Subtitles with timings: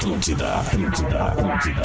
[0.00, 1.82] Atlântida, Atlântida, Atlântida.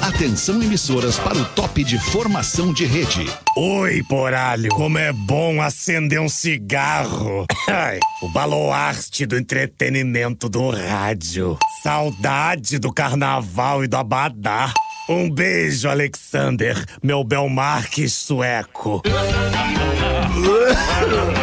[0.00, 3.28] Atenção emissoras para o top de formação de rede.
[3.56, 7.46] Oi, poralho, como é bom acender um cigarro.
[7.66, 11.58] Ai, o baluarte do entretenimento do rádio.
[11.82, 14.72] Saudade do carnaval e do abadá.
[15.08, 19.02] Um beijo, Alexander, meu Belmarques sueco.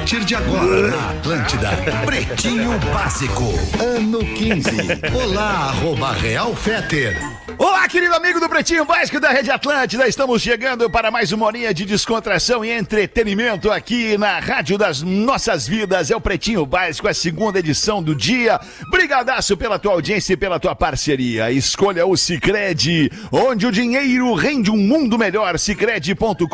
[0.00, 1.68] Partir de agora, na Atlântida,
[2.06, 3.44] Pretinho Básico,
[3.78, 4.70] ano 15.
[5.14, 7.18] Olá, arroba Real Feter.
[7.58, 10.08] Olá, querido amigo do Pretinho Básico da Rede Atlântida.
[10.08, 15.68] Estamos chegando para mais uma horinha de descontração e entretenimento aqui na Rádio das Nossas
[15.68, 16.10] Vidas.
[16.10, 18.58] É o Pretinho Básico, a segunda edição do dia.
[18.90, 21.52] Brigadaço pela tua audiência e pela tua parceria.
[21.52, 25.58] Escolha o Cicred, onde o dinheiro rende um mundo melhor.
[25.58, 26.46] Cicred.com.br.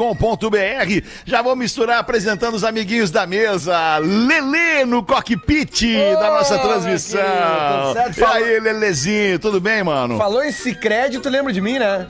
[1.24, 3.35] Já vou misturar apresentando os amiguinhos da mesa.
[3.98, 5.82] Lelê no cockpit
[6.14, 7.20] da nossa transmissão.
[7.95, 8.18] certo?
[8.18, 10.16] E aí, Lelezinho, tudo bem, mano?
[10.18, 12.06] Falou em Cicred, tu lembra de mim, né?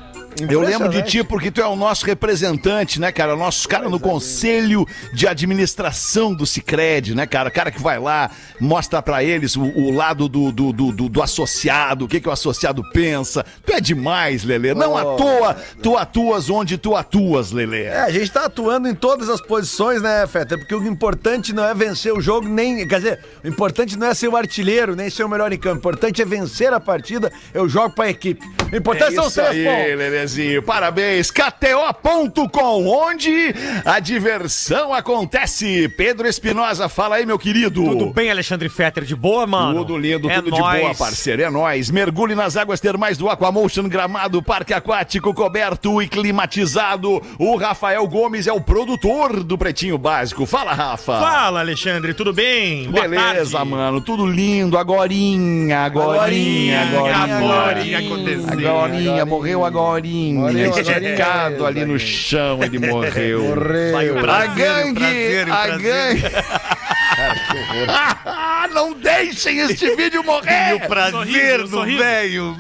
[0.49, 3.35] Eu lembro de ti porque tu é o nosso representante, né, cara?
[3.35, 7.51] O nosso cara no conselho de administração do Cicred, né, cara?
[7.51, 11.23] Cara que vai lá, mostra pra eles o, o lado do, do, do, do- do
[11.23, 13.45] associado, o que, que o associado pensa.
[13.65, 14.75] Tu é demais, Lelê.
[14.75, 14.97] Não Oh.
[14.99, 17.85] à toa, tu atuas onde tu atuas, Lelê.
[17.85, 20.57] É, a gente tá atuando em todas as posições, né, Feta?
[20.59, 22.87] Porque o importante não é vencer o jogo, nem.
[22.87, 25.77] Quer dizer, o importante não é ser o artilheiro, nem ser o melhor em campo.
[25.77, 27.33] O importante é vencer a partida.
[27.53, 28.45] Eu jogo pra equipe.
[28.73, 30.26] O importante são os É três aí, pontos.
[30.27, 30.63] Lelezinho.
[30.63, 31.31] Parabéns.
[31.31, 35.89] KTO.com, onde a diversão acontece.
[35.97, 37.85] Pedro Espinosa, fala aí, meu querido.
[37.85, 39.05] Tudo bem, Alexandre Fetter?
[39.05, 39.85] De boa, mano?
[39.85, 40.81] Tudo lindo, É tudo de nóis.
[40.83, 41.43] boa, parceiro.
[41.43, 41.91] É nóis.
[41.91, 47.23] Mergulhe nas águas termais do Aquamotion Gramado, parque aquático coberto e climatizado.
[47.39, 50.45] O Rafael Gomes é o produtor do Pretinho Básico.
[50.45, 51.21] Fala, Rafa.
[51.21, 52.91] Fala, Alexandre, tudo bem?
[52.91, 53.71] Boa Beleza, tarde.
[53.71, 54.01] mano.
[54.01, 54.77] Tudo lindo.
[54.77, 57.37] Agorinha, agorinha, agorinha.
[57.37, 58.49] Agorinha aconteceu.
[58.81, 60.16] Agorinha, morreu agorinha.
[60.35, 61.67] Morreu Esticado agorinha.
[61.67, 63.53] ali no chão, ele morreu.
[63.53, 65.67] A prazer, o gangue, prazer, o a
[67.17, 67.87] gangue.
[68.75, 70.75] Não deixem este vídeo morrer.
[70.75, 72.57] O prazer do velho.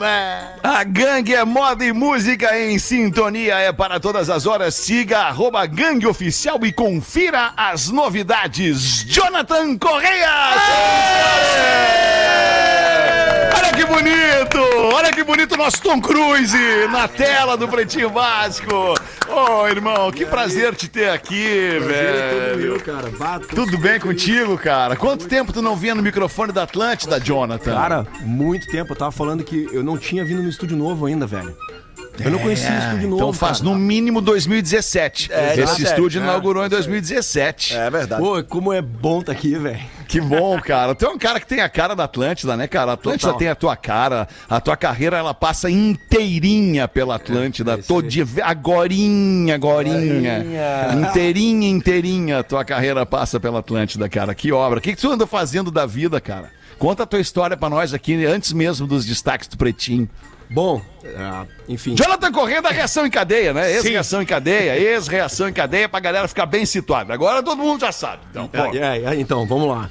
[0.63, 4.75] A gangue é moda e música em sintonia, é para todas as horas.
[4.75, 9.05] Siga arroba gangue oficial e confira as novidades.
[9.05, 10.31] Jonathan Correia!
[13.57, 14.61] Olha que bonito!
[14.95, 16.57] Olha que bonito nosso Tom Cruise
[16.91, 18.95] na tela do Pretinho Básico.
[19.29, 22.81] Ô, irmão, que prazer te ter aqui, velho.
[22.81, 23.11] cara.
[23.11, 23.49] Bato.
[23.49, 24.97] Tudo bem contigo, cara?
[24.97, 27.75] Quanto tempo tu não vinha no microfone da Atlântida, Jonathan?
[27.75, 28.93] Cara, muito tempo.
[28.93, 31.57] Eu tava falando que eu não tinha vindo no estúdio novo ainda, velho.
[32.19, 33.17] Eu não conhecia o estúdio novo.
[33.17, 33.71] Então faz cara.
[33.71, 35.33] no mínimo 2017.
[35.33, 36.25] É, Esse 17, estúdio é.
[36.25, 37.75] inaugurou em 2017.
[37.75, 38.23] É verdade.
[38.23, 39.81] Pô, como é bom tá aqui, velho.
[40.09, 40.95] Que bom, cara.
[40.95, 42.93] Tu é um cara que tem a cara da Atlântida, né, cara?
[42.93, 43.39] A Atlântida Total.
[43.39, 44.29] tem a tua cara.
[44.49, 47.75] A tua carreira, ela passa inteirinha pela Atlântida.
[47.75, 48.11] é Todo aí.
[48.11, 50.45] dia, agorinha, agorinha.
[50.95, 52.39] Inteirinha, inteirinha.
[52.39, 54.35] A tua carreira passa pela Atlântida, cara.
[54.35, 54.79] Que obra.
[54.79, 56.51] O que, que tu anda fazendo da vida, cara?
[56.79, 60.09] Conta a tua história pra nós aqui, antes mesmo dos destaques do Pretinho.
[60.49, 60.81] Bom,
[61.17, 61.95] ah, enfim.
[61.97, 63.73] Jonathan Corrêa da reação em cadeia, né?
[63.73, 67.13] Ex-reação em cadeia, ex-reação em cadeia, pra galera ficar bem situada.
[67.13, 68.23] Agora todo mundo já sabe.
[68.31, 68.59] Então, pô.
[68.77, 69.91] É, é, então, vamos lá.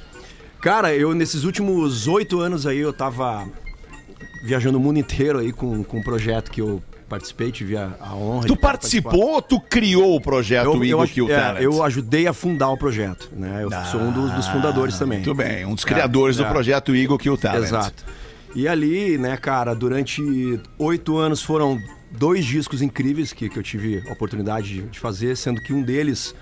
[0.60, 3.46] Cara, eu nesses últimos oito anos aí, eu tava
[4.44, 8.14] viajando o mundo inteiro aí com, com um projeto que eu participei, tive a, a
[8.14, 11.82] honra Tu participou ou tu criou o projeto Eu, eu, Igor aj- Kill é, eu
[11.84, 13.60] ajudei a fundar o projeto, né?
[13.62, 15.18] Eu sou um dos, dos fundadores também.
[15.18, 16.50] Muito bem, um dos criadores É, do é.
[16.50, 17.64] projeto Igor Kill Talent.
[17.64, 18.04] Exato.
[18.56, 21.78] E ali, né, cara, durante oito anos foram
[22.10, 25.82] dois discos incríveis que, que eu tive a oportunidade de, de fazer, sendo que um
[25.82, 26.34] deles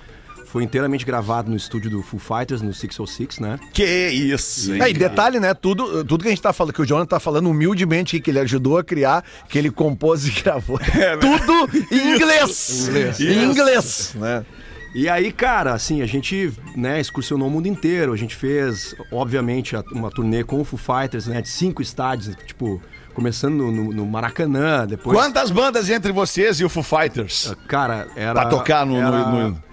[0.47, 3.58] foi inteiramente gravado no estúdio do Foo Fighters, no 606, né?
[3.72, 4.80] Que isso, hein?
[4.80, 5.53] É, e detalhe, né?
[5.54, 8.38] Tudo, tudo que a gente tá falando, que o Jonathan tá falando humildemente, que ele
[8.38, 10.78] ajudou a criar, que ele compôs e gravou.
[11.20, 12.86] tudo em inglês.
[12.86, 13.20] Inglês.
[13.20, 14.47] Em inglês, né?
[14.94, 18.12] E aí, cara, assim, a gente, né, excursionou o mundo inteiro.
[18.12, 22.34] A gente fez, obviamente, a- uma turnê com o Foo Fighters, né, de cinco estádios,
[22.47, 22.80] tipo,
[23.13, 25.18] começando no, no- no Maracanã, depois...
[25.18, 27.54] Quantas bandas entre vocês e o Foo Fighters?
[27.66, 28.33] Cara, era...
[28.34, 29.65] Pra tocar no- era- no-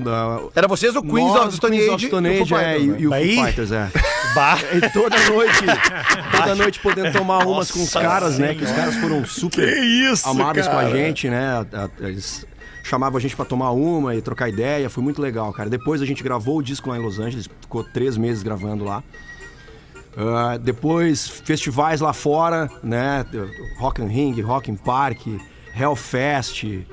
[0.00, 2.48] da- Era vocês o Queens Nós, of Stone Queens Age, of Stone e o Age,
[2.48, 2.96] Foo é, Fighters, e, né?
[3.00, 3.88] e o Aí- Foo Fighters, é.
[4.76, 5.64] E toda noite,
[6.30, 8.54] toda noite podendo tomar umas com os caras, né?
[8.54, 10.90] Que os caras foram super Que isso, amados com a cara.
[10.96, 11.66] gente, né?
[11.98, 12.46] Eles
[12.90, 15.70] chamavam a gente pra tomar uma e trocar ideia, foi muito legal, cara.
[15.70, 19.02] Depois a gente gravou o disco lá em Los Angeles, ficou três meses gravando lá.
[20.16, 23.24] Ah, depois, festivais lá fora, né?
[23.78, 25.20] Rock and Ring, Rock and Park,
[25.72, 26.84] Hellfest.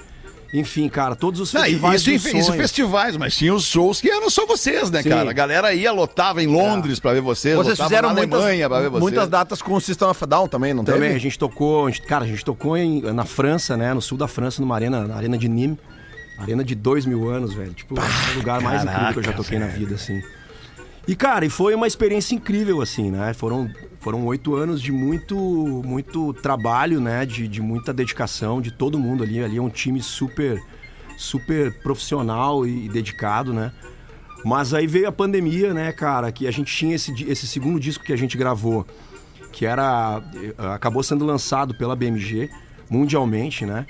[0.60, 2.62] Enfim, cara, todos os Não, e festivais isso, dos isso sonhos.
[2.62, 5.10] festivais, mas tinha os shows que eram só vocês, né, Sim.
[5.10, 5.30] cara?
[5.30, 8.70] A galera ia, lotava em Londres pra ver vocês, Vocês lotava fizeram na muitas, Alemanha
[8.70, 9.02] pra ver vocês.
[9.02, 11.20] muitas datas com o System of a Down também, não Também, a teve?
[11.20, 13.94] gente tocou, a gente- cara, a gente tocou em- na França, né?
[13.94, 15.78] No sul da França, numa arena, na arena de Nîmes.
[16.40, 17.74] Arena de dois mil anos, velho.
[17.74, 20.22] Tipo, é o lugar mais incrível que eu já toquei na vida, assim.
[21.08, 23.34] E, cara, e foi uma experiência incrível, assim, né?
[23.34, 23.72] Foram,
[24.02, 27.26] foram oito anos de muito, muito trabalho, né?
[27.26, 29.42] De, de muita dedicação de todo mundo ali.
[29.42, 30.62] Ali é um time super,
[31.18, 33.72] super profissional e, e dedicado, né?
[34.44, 36.30] Mas aí veio a pandemia, né, cara?
[36.30, 38.86] Que a gente tinha esse, esse segundo disco que a gente gravou,
[39.54, 40.22] que era.
[40.36, 42.50] eh, acabou sendo lançado pela BMG
[42.90, 43.86] mundialmente, né?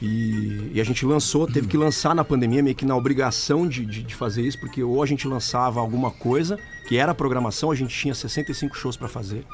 [0.00, 3.84] E, e a gente lançou, teve que lançar na pandemia, meio que na obrigação de,
[3.84, 6.58] de, de fazer isso, porque ou a gente lançava alguma coisa,
[6.88, 9.44] que era a programação, a gente tinha 65 shows pra fazer.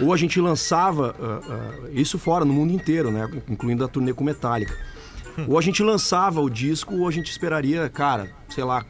[0.00, 3.28] Ou a gente lançava ah, ah, isso fora, no mundo inteiro, né?
[3.48, 4.74] Incluindo a turnê com Metallica.
[5.46, 8.84] Ou a gente lançava o disco, ou a gente esperaria, cara, sei lá,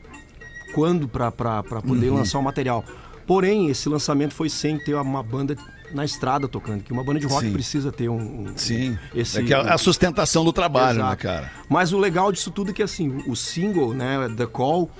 [0.74, 1.32] quando pra
[1.62, 2.84] poder lançar o material.
[3.26, 5.56] Porém, esse lançamento foi sem ter uma banda
[5.92, 7.52] na estrada tocando, que uma banda de rock Sim.
[7.52, 8.16] precisa ter um.
[8.48, 8.98] um- Sim.
[9.14, 11.10] Esse, é que é a sustentação do trabalho, Exato.
[11.10, 11.50] né, cara?
[11.68, 14.90] Mas o legal disso tudo é que assim, o single, né, The Call,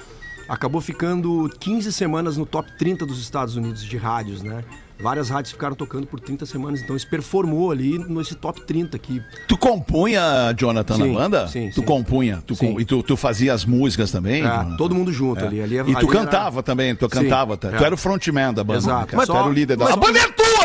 [0.49, 4.65] acabou ficando 15 semanas no top 30 dos Estados Unidos de rádios, né?
[5.01, 9.23] Várias rádios ficaram tocando por 30 semanas, então isso performou ali nesse top 30 aqui.
[9.47, 11.47] Tu compunha, Jonathan, Sim, na banda?
[11.47, 11.83] sim, Tu sim.
[11.83, 12.43] compunha.
[12.45, 14.45] Tu com- E tu, tu fazia as músicas também?
[14.45, 15.61] É, todo mundo junto ali.
[15.63, 17.57] ali E ali tu era- cantava também, tu cantava.
[17.57, 17.69] tá?
[17.69, 17.77] é.
[17.77, 18.79] Tu era o frontman da banda.
[18.81, 18.99] Exato.
[19.01, 19.17] né, cara?
[19.19, 20.58] Mas tu só- era o líder da A banda é tua!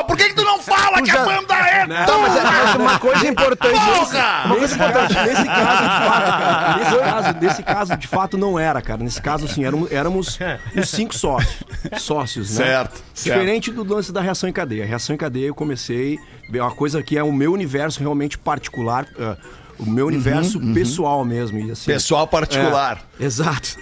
[1.93, 2.05] Né?
[2.07, 3.73] Não, mas, é- mas uma coisa importante.
[3.79, 4.43] Porra!
[4.45, 5.13] Uma coisa importante.
[5.13, 9.03] Nesse caso, de fato, cara, nesse caso, nesse caso, de fato, não era, cara.
[9.03, 10.39] Nesse caso, assim, éramos, éramos
[10.75, 11.63] os cinco sócios.
[11.97, 12.65] Sócios, né?
[12.65, 13.37] Certo, certo.
[13.39, 14.83] Diferente do lance da reação em cadeia.
[14.83, 16.17] A reação em cadeia eu comecei.
[16.53, 19.05] É uma coisa que é o meu universo realmente particular.
[19.17, 19.35] é,
[19.79, 21.57] o meu universo pessoal mesmo.
[21.59, 23.01] E, assim, Pessoal particular.
[23.19, 23.77] é, exato.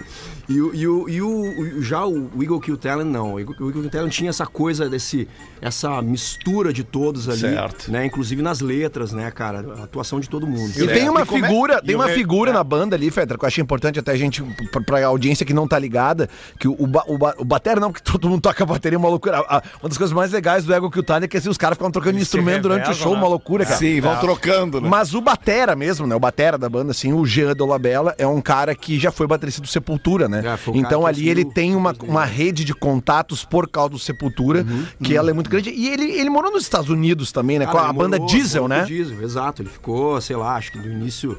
[0.51, 3.33] E, o, e, o, e o- o- já o Eagle Kill Talent, não.
[3.33, 5.27] O Eagle, o Eagle Kill Talent tinha essa coisa, desse,
[5.61, 7.39] essa mistura de todos ali.
[7.39, 7.91] Certo.
[7.91, 8.05] Né?
[8.05, 9.65] Inclusive nas letras, né, cara?
[9.79, 10.71] A atuação de todo mundo.
[10.75, 12.95] E tem uma E como é- figura, e tem o uma re- figura na banda
[12.95, 15.77] ali, Fetra, que eu achei importante até a gente, pra, pra audiência que não tá
[15.79, 19.37] ligada, que o, o, ba- o batera não, que todo mundo toca bateria, uma loucura.
[19.39, 21.49] A- a- uma das coisas mais legais do Ego que o Talha é que assim,
[21.49, 23.17] os caras ficam trocando Eles instrumento durante o show, né?
[23.19, 23.77] uma loucura, cara.
[23.77, 24.89] Sim, vão trocando, né?
[24.89, 26.15] Mas o batera mesmo, né?
[26.15, 29.61] O batera da banda, assim, o Jean Dolabella é um cara que já foi baterista
[29.61, 30.40] do Sepultura, né?
[30.45, 34.65] É, o então ali ele tem uma, uma rede de contatos por causa do Sepultura,
[35.03, 35.69] que ela é muito grande.
[35.69, 37.65] E ele, ele morou nos Estados Unidos também, né?
[37.65, 38.83] Cara, com a banda morou- Diesel, né?
[38.85, 39.61] Diesel, exato.
[39.61, 41.37] Ele ficou, sei lá, acho que no início.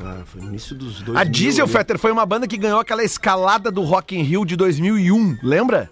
[0.00, 1.18] ah, foi no início dos dois.
[1.18, 4.56] A Diesel, Fetter, foi uma banda que ganhou aquela escalada do Rock in Rio de
[4.56, 5.90] 2001, lembra?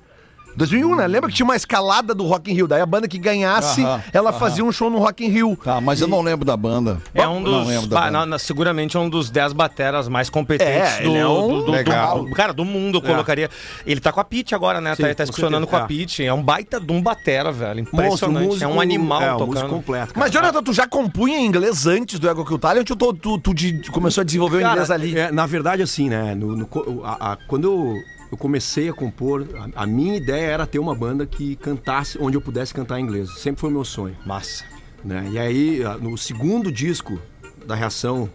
[0.56, 1.06] 2001, né?
[1.06, 2.67] Lembra que tinha uma escalada do Rock in Rio?
[2.69, 5.56] Daí a banda que ganhasse, Aham, ela fazia um show no Rock in Rio.
[5.62, 7.00] Tá, mas eu não lembro da banda.
[7.14, 7.69] É um Não dos.
[7.69, 8.19] lembro da bah, banda.
[8.20, 11.49] na- na- seguramente é um dos 10 bateras mais competentes É, do, ele é um-
[11.49, 12.25] do, do- Legal.
[12.25, 13.49] do- Cara, do mundo, eu colocaria.
[13.87, 14.94] Ele tá com a Pete agora, né?
[14.94, 16.25] Sim, tá tá com excursionando com a Pete.
[16.25, 17.81] É um baita de um batera, velho.
[17.93, 18.46] Monstro, Impressionante.
[18.46, 19.69] músico- é um animal é, um tocando.
[19.69, 20.14] completo.
[20.14, 20.20] cara.
[20.26, 23.38] Mas, Jonathan, tu já compunha em inglês antes do Ego Kill Talent ou tu, tu,
[23.38, 25.19] tu de- começou a desenvolver o Cara, inglês ali?
[25.19, 26.35] é, na verdade, assim, né?
[26.35, 26.69] no- no
[27.05, 27.94] a- a- quando eu,
[28.31, 32.37] eu comecei a compor, a, a minha ideia era ter uma banda que cantasse onde
[32.37, 33.31] eu pudesse cantar em inglês.
[33.38, 34.17] Sempre foi o meu sonho.
[34.25, 34.65] Massa.
[35.05, 35.29] né?
[35.32, 37.19] E aí, no segundo disco
[37.67, 38.29] da reação,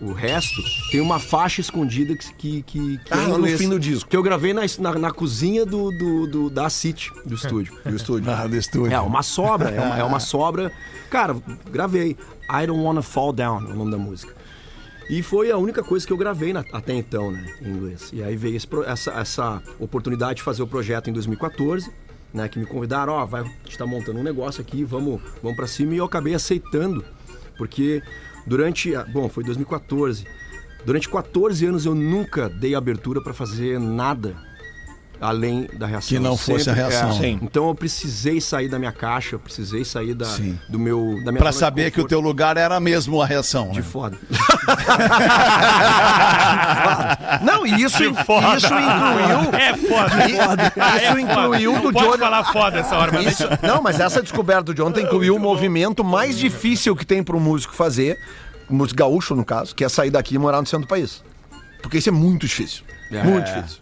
[0.00, 0.60] o, o- resto,
[0.90, 4.08] tem uma faixa escondida que, que, que, que Ah, é no fim do disco.
[4.10, 7.72] Que eu gravei na, na, na cozinha do, do, do- da City, do estúdio.
[7.84, 8.30] Do estúdio.
[8.30, 8.92] Ah, do estúdio.
[8.92, 10.72] É uma sobra, é uma, é uma sobra.
[11.08, 11.36] Cara,
[11.70, 12.16] gravei.
[12.52, 14.34] I Don't Wanna Fall Down é o nome da música.
[15.10, 18.10] E foi a única coisa que eu gravei na- até então, né, em inglês.
[18.12, 21.90] E aí veio esse essa, essa oportunidade de fazer o projeto em 2014,
[22.32, 25.56] né, que me convidaram, ó, vai, a gente tá montando um negócio aqui, vamos, vamos
[25.56, 25.94] para cima.
[25.94, 27.04] E eu acabei aceitando,
[27.58, 28.00] porque
[28.46, 30.24] durante, bom, foi 2014.
[30.86, 34.36] Durante 14 anos eu nunca dei abertura para fazer nada
[35.20, 36.08] além da reação.
[36.08, 37.10] Que não fosse a reação.
[37.22, 37.28] é.
[37.28, 40.58] Então eu precisei sair da minha caixa, eu precisei sair da, Sim.
[40.68, 43.70] do meu da minha Pra de saber que o teu lugar era mesmo a reação.
[43.70, 43.84] de né?
[43.84, 44.16] foda.
[47.42, 49.54] Não, e isso, isso incluiu.
[49.54, 50.72] É foda.
[51.04, 52.18] Isso incluiu do Jonathan.
[52.18, 56.02] falar foda essa hora, mas Isso- não, mas essa descoberta do Jonathan incluiu o movimento
[56.04, 58.18] mais difícil que tem para um músico fazer,
[58.68, 61.22] um músico gaúcho no caso, que é sair daqui e morar no centro do país.
[61.82, 62.84] Porque isso é muito difícil.
[63.10, 63.22] É.
[63.22, 63.78] Muito difícil.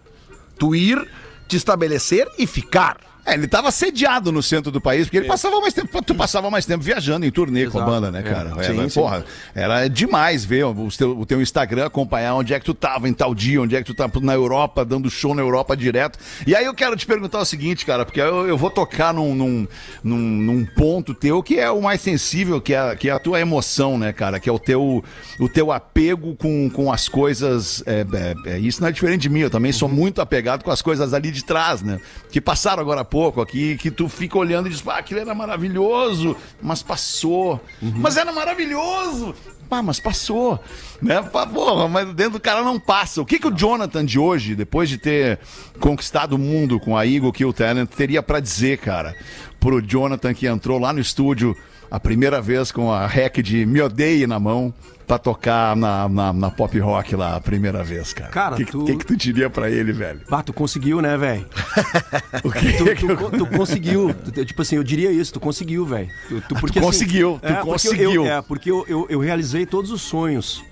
[0.58, 1.08] Tu ir,
[1.48, 3.07] te estabelecer e ficar.
[3.28, 6.50] É, ele tava sediado no centro do país, porque ele passava mais tempo, tu passava
[6.50, 7.90] mais tempo viajando em turnê com a Exato.
[7.90, 8.22] banda, né, É.
[8.22, 8.50] cara?
[8.64, 9.00] Sim, Era, sim.
[9.00, 13.06] Porra, era demais ver o teu, o teu Instagram, acompanhar onde é que tu tava
[13.06, 16.18] em tal dia, onde é que tu tava na Europa, dando show na Europa direto.
[16.46, 19.34] E aí eu quero te perguntar o seguinte, cara, porque eu, eu vou tocar num,
[19.34, 19.68] num,
[20.02, 23.38] num, num ponto teu que é o mais sensível, que é, que é a tua
[23.38, 24.40] emoção, né, cara?
[24.40, 25.04] Que é o teu,
[25.38, 27.82] o teu apego com, com as coisas.
[27.86, 28.06] é,
[28.46, 30.80] é, é, isso não é diferente de mim, eu também sou muito apegado com as
[30.80, 32.00] coisas ali de trás, né?
[32.32, 35.34] Que passaram agora há pouco aqui, que tu fica olhando e diz, ah, aquilo era
[35.34, 37.60] maravilhoso, mas passou.
[37.80, 39.34] Mas era maravilhoso!
[39.68, 40.58] Pá, mas passou,
[41.02, 41.20] né?
[41.22, 43.20] Porra, mas dentro do cara não passa.
[43.20, 45.38] O que, que o Jonathan de hoje, depois de ter
[45.78, 49.14] conquistado o mundo com a Eagle Kill Talent, teria pra dizer, cara,
[49.60, 51.54] pro Jonathan que entrou lá no estúdio
[51.90, 54.72] a primeira vez com a rec de Me Odeie na mão
[55.06, 58.30] pra tocar na, na, na pop rock lá a primeira vez, cara?
[58.30, 60.20] Cara, o que, tu- que, que tu diria pra ele, velho?
[60.28, 61.46] Bah, tu conseguiu, né, velho?
[62.44, 64.12] O que Tu, tu, co- tu conseguiu.
[64.14, 66.08] Tu- tipo assim, eu diria isso, tu conseguiu, velho.
[66.28, 68.26] Tu, tu, porque, conseguiu, tu é, porque conseguiu.
[68.26, 70.62] Eu, é, porque eu, eu, eu realizei todos os sonhos,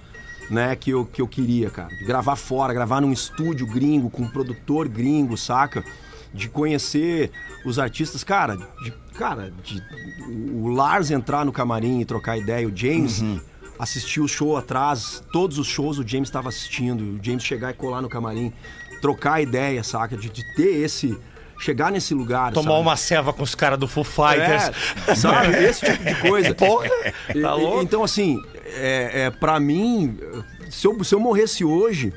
[0.51, 1.89] né, que eu, que eu queria, cara.
[2.07, 5.83] Gravar fora, gravar num estúdio gringo, com um produtor gringo, saca?
[6.37, 7.31] De conhecer
[7.65, 9.83] os artistas, cara, de, cara, de,
[10.53, 13.41] o Lars entrar no camarim e trocar ideia, o James Uhum.
[13.79, 17.75] assistir o show atrás, todos os shows o James estava assistindo, o James chegar e
[17.75, 18.53] colar no camarim,
[19.01, 20.17] trocar ideia, saca?
[20.17, 21.17] De, de ter esse.
[21.59, 22.53] Chegar nesse lugar.
[22.53, 22.83] Tomar sabe?
[22.83, 24.71] uma ceva com os caras do Foo Fighters.
[25.07, 25.57] É, sabe?
[25.65, 26.53] Esse tipo de coisa.
[26.55, 26.91] Porra,
[27.41, 27.83] tá louco?
[27.83, 28.39] Então, assim,
[28.75, 30.19] é, é, pra mim,
[30.69, 32.13] se eu, se eu morresse hoje,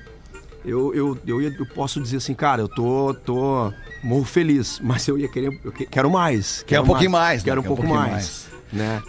[0.66, 3.74] eu, eu, eu, eu posso dizer assim, cara, eu tô, tô
[4.04, 6.64] morro feliz, mas eu ia querer, eu que- quero mais.
[6.68, 7.46] Quer um pouquinho mais, né?
[7.50, 9.02] Quero um Quer um pouco pouquinho mais, né?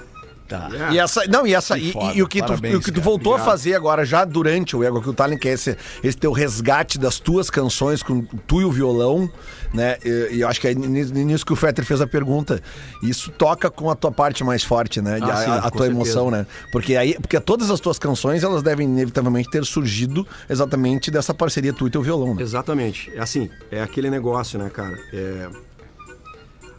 [0.50, 0.68] Tá.
[0.90, 2.94] E essa, não, e essa, e, e o que tu, Parabéns, e o que tu
[2.94, 3.04] cara.
[3.04, 6.18] voltou a fazer agora, já durante o Ego que o Talent, que é esse, esse
[6.18, 9.30] teu resgate das tuas canções com tu e o violão,
[9.72, 9.96] né?
[10.04, 12.60] E, e eu acho que é ni- nisso que o Fetter fez a pergunta.
[13.00, 15.20] Isso toca com a tua parte mais forte, né?
[15.22, 16.44] Ah, a, sim, a- a tua emoção, né?
[16.72, 21.72] Porque aí, porque todas as tuas canções, elas devem inevitavelmente ter surgido exatamente dessa parceria
[21.72, 22.42] tu e teu violão, né?
[22.42, 23.08] Exatamente.
[23.14, 24.98] É assim, é aquele negócio, né, cara?
[25.12, 25.48] É...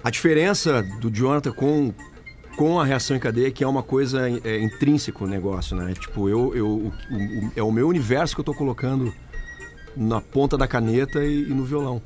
[0.03, 1.93] A diferença do Jonathan com,
[2.57, 5.93] com a reação em cadeia que é uma coisa é, intrínseca o negócio, né?
[5.93, 9.13] Tipo, eu, eu, o- o- é o meu universo que eu tô colocando
[9.95, 12.01] na ponta da caneta e, e no violão.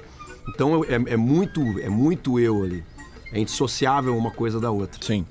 [0.49, 2.83] Então eu- é, é muito é muito eu ali.
[3.33, 4.99] É indissociável uma coisa da outra.
[5.03, 5.25] Sim.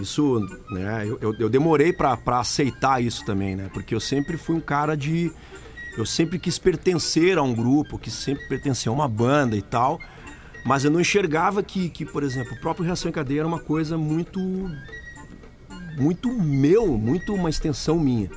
[0.00, 0.40] Isso,
[0.70, 1.04] né?
[1.06, 3.68] Eu, eu, eu demorei pra aceitar isso também, né?
[3.72, 5.30] Porque eu sempre fui um cara de.
[5.96, 10.00] Eu sempre quis pertencer a um grupo, quis sempre pertencer a uma banda e tal.
[10.64, 13.58] Mas eu não enxergava que, que, por exemplo, o próprio Reação em Cadeia era uma
[13.60, 14.40] coisa muito.
[15.98, 18.28] Muito meu, muito uma extensão minha.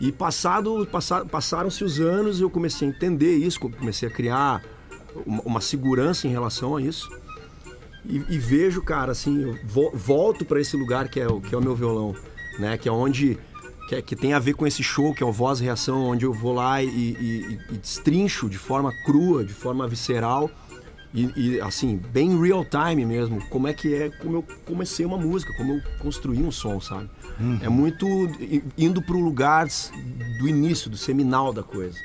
[0.00, 4.62] E passado, passa- passaram-se os anos, eu comecei a entender isso, comecei a criar
[5.24, 7.08] uma, uma segurança em relação a isso.
[8.04, 11.58] E, e vejo, cara, assim, eu vo- volto para esse lugar que é, que é
[11.58, 12.14] o meu violão,
[12.58, 12.76] né?
[12.76, 13.38] Que é onde.
[13.88, 16.04] Que, é- que tem a ver com esse show, que é o Voz e Reação,
[16.04, 20.50] onde eu vou lá e, e- e destrincho de forma crua, de forma visceral.
[21.14, 25.16] E, e, assim, bem real time mesmo, como é que é, como eu comecei uma
[25.16, 27.08] música, como eu construí um som, sabe?
[27.62, 28.04] É muito
[28.76, 29.66] indo pro lugar
[30.40, 31.96] do início, do seminal da coisa.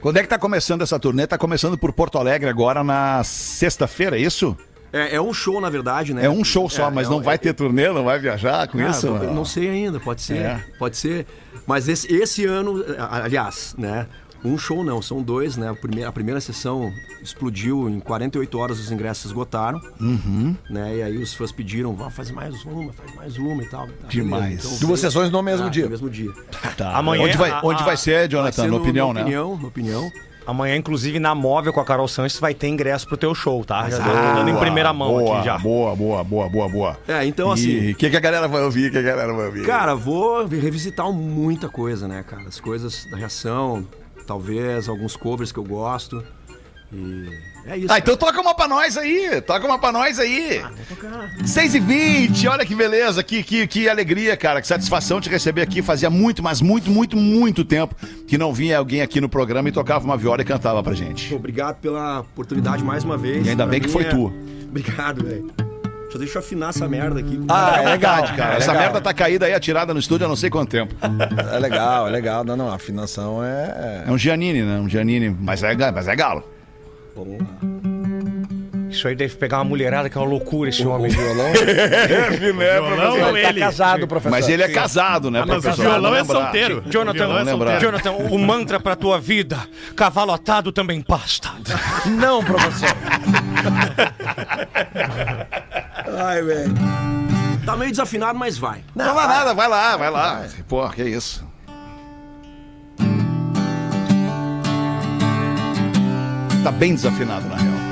[0.00, 1.26] Quando é que tá começando essa turnê?
[1.28, 4.56] Tá começando por Porto Alegre agora na sexta-feira, é isso?
[4.92, 6.24] É, é um show, na verdade, né?
[6.24, 8.78] É um show só, É, mas é não vai ter turnê, não vai viajar com
[8.78, 9.06] Cara, isso?
[9.06, 10.64] eu não sei ainda, pode ser, É.
[10.78, 11.26] pode ser.
[11.66, 14.06] Mas esse, esse ano, aliás, né?
[14.44, 15.68] Um show não, são dois, né?
[15.68, 16.92] A primeira, a primeira sessão
[17.22, 19.80] explodiu em 48 horas, os ingressos esgotaram.
[20.00, 20.54] Uhum.
[20.70, 20.96] Né?
[20.96, 23.86] E aí os fãs pediram, vá, faz mais uma, faz mais uma e tal.
[23.86, 24.44] Tá, Demais.
[24.62, 24.86] beleza.
[24.86, 25.84] Duas sessões no mesmo ah, dia.
[25.84, 26.30] No mesmo dia.
[26.76, 26.96] Tá.
[26.96, 28.52] Amanhã- onde vai, a- onde vai ser, Vai Jonathan?
[28.62, 29.20] ser na no- opinião, na né?
[29.22, 30.12] opinião, na opinião.
[30.46, 33.90] Amanhã, inclusive, na móvel com a Carol Sanches vai ter ingresso pro teu show, tá?
[33.90, 35.58] Já Ah, dando em primeira mão boa, aqui já.
[35.58, 36.98] Boa, boa, boa, boa, boa.
[37.06, 38.88] É, então, assim- E o que, que a galera vai ouvir?
[38.88, 39.66] O que a galera vai ouvir?
[39.66, 42.44] Cara, vou revisitar muita coisa, né, cara?
[42.48, 43.86] As coisas da reação,
[44.28, 46.22] talvez alguns covers que eu gosto.
[46.92, 47.28] E
[47.66, 47.86] é isso.
[47.92, 49.40] Ah, então toca uma pra nós aí.
[49.42, 50.62] Toca uma pra nós aí.
[51.44, 54.60] 6 e 20 olha que beleza, que, que, que alegria, cara.
[54.60, 55.82] Que satisfação te receber aqui.
[55.82, 57.94] Fazia muito, mas muito, muito, muito tempo
[58.26, 61.34] que não vinha alguém aqui no programa e tocava uma viola e cantava pra gente.
[61.34, 63.46] Obrigado pela oportunidade mais uma vez.
[63.46, 64.32] E ainda Pra bem que foi é- tu.
[64.68, 65.67] Obrigado, velho.
[66.08, 67.38] Deixa, deixa eu afinar essa merda aqui.
[67.48, 70.48] Ah, é legal, Cara, essa merda tá caída aí, atirada no estúdio há não sei
[70.48, 70.94] quanto tempo.
[71.52, 72.44] É legal, é legal.
[72.44, 74.04] Não, não, a afinação é.
[74.06, 74.78] É um Giannini, né?
[74.78, 76.42] Um Giannini, mas é, mas é galo.
[77.14, 77.46] Vamos lá.
[78.90, 81.10] Isso aí deve pegar uma mulherada que é uma loucura esse homem.
[81.10, 81.52] Violão,
[82.40, 83.60] Violão ou Ele tá ele?
[83.60, 84.30] casado, professor.
[84.30, 85.90] Mas ele é casado, né, Ah, mas o professor?
[85.90, 86.78] violão é solteiro.
[86.78, 87.80] O violão Jonathan, é lembrar.
[87.80, 87.82] solteiro.
[88.02, 89.58] Jonathan, o mantra pra tua vida.
[89.94, 91.50] Cavalo atado também pasta.
[92.06, 92.88] Não, professor.
[96.20, 96.74] Ai, velho.
[97.64, 98.82] Tá meio desafinado, mas vai.
[98.94, 100.44] Não vai nada, vai lá, vai lá.
[100.66, 101.46] Pô, que isso.
[106.64, 107.78] Tá bem desafinado, na real.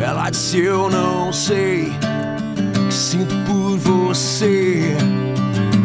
[0.00, 4.96] Ela disse eu não sei o que sinto por você.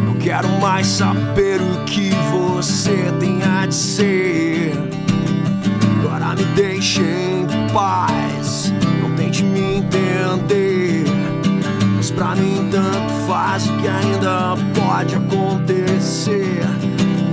[0.05, 4.50] Não quero mais saber o que você tem a dizer.
[13.59, 16.61] O que ainda pode acontecer.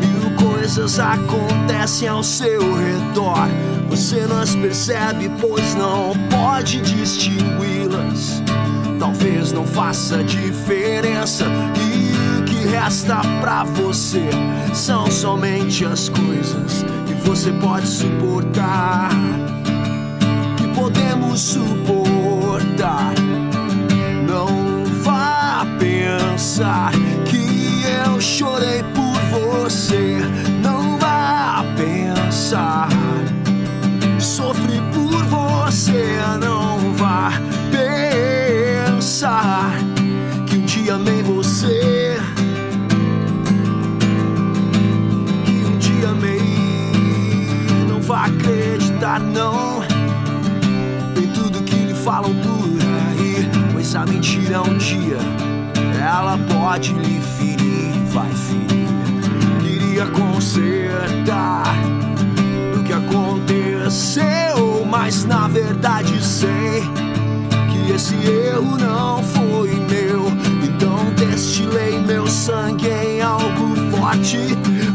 [0.00, 3.48] Mil coisas acontecem ao seu redor.
[3.88, 8.42] Você não as percebe, pois não pode distingui-las.
[8.98, 11.44] Talvez não faça diferença.
[11.76, 14.28] E o que resta pra você
[14.74, 19.10] são somente as coisas que você pode suportar.
[20.56, 23.14] Que podemos suportar.
[26.58, 26.90] Pensar
[27.24, 30.18] que eu chorei por você.
[30.60, 32.88] Não vá pensar.
[34.18, 36.18] Sofri por você.
[36.40, 37.30] Não vá
[38.90, 39.70] pensar
[40.46, 42.18] que um dia amei você.
[45.44, 46.42] Que um dia amei.
[47.88, 49.84] Não vá acreditar, não
[51.16, 52.66] em tudo que lhe falam por
[53.10, 53.48] aí.
[53.72, 55.37] Pois a mentira um dia
[56.08, 58.88] ela pode lhe ferir, vai ferir.
[59.60, 61.64] Queria consertar
[62.74, 66.82] o que aconteceu, mas na verdade sei
[67.70, 70.32] que esse erro não foi meu.
[70.64, 74.38] Então destilei meu sangue em algo forte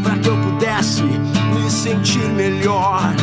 [0.02, 3.14] para que eu pudesse me sentir melhor.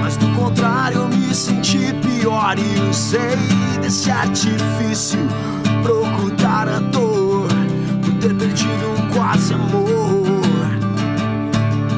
[0.00, 3.36] Mas do contrário eu me senti pior e usei
[3.80, 5.18] desse artifício
[6.50, 7.48] ocultar a dor
[8.02, 9.86] Por ter perdido um quase amor.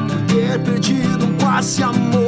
[0.07, 2.22] Por ter perdido um quase amor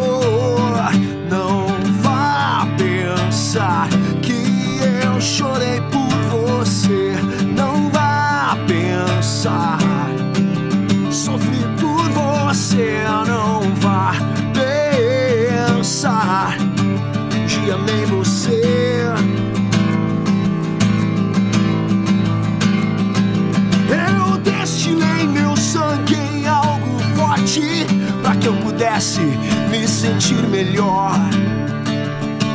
[30.05, 31.13] sentir melhor.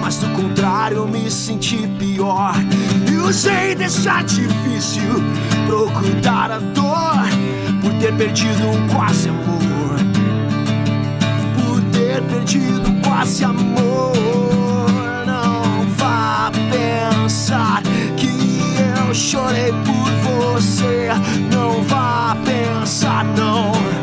[0.01, 2.55] Mas do contrário, me senti pior.
[3.11, 5.03] E usei desse artifício
[5.67, 7.25] pra ocultar a dor
[7.83, 9.97] por ter perdido um quase amor.
[11.57, 14.13] Por ter perdido um quase amor.
[15.27, 17.83] Não vá pensar
[18.17, 18.29] que
[19.09, 21.09] eu chorei por você.
[21.53, 24.00] Não vá pensar, não.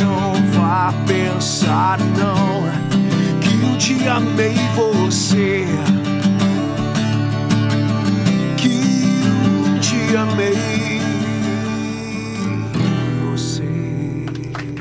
[0.00, 2.62] Não vá pensar, não.
[3.40, 5.66] Que um dia amei você.
[8.56, 11.00] Que um dia amei
[13.22, 13.68] você.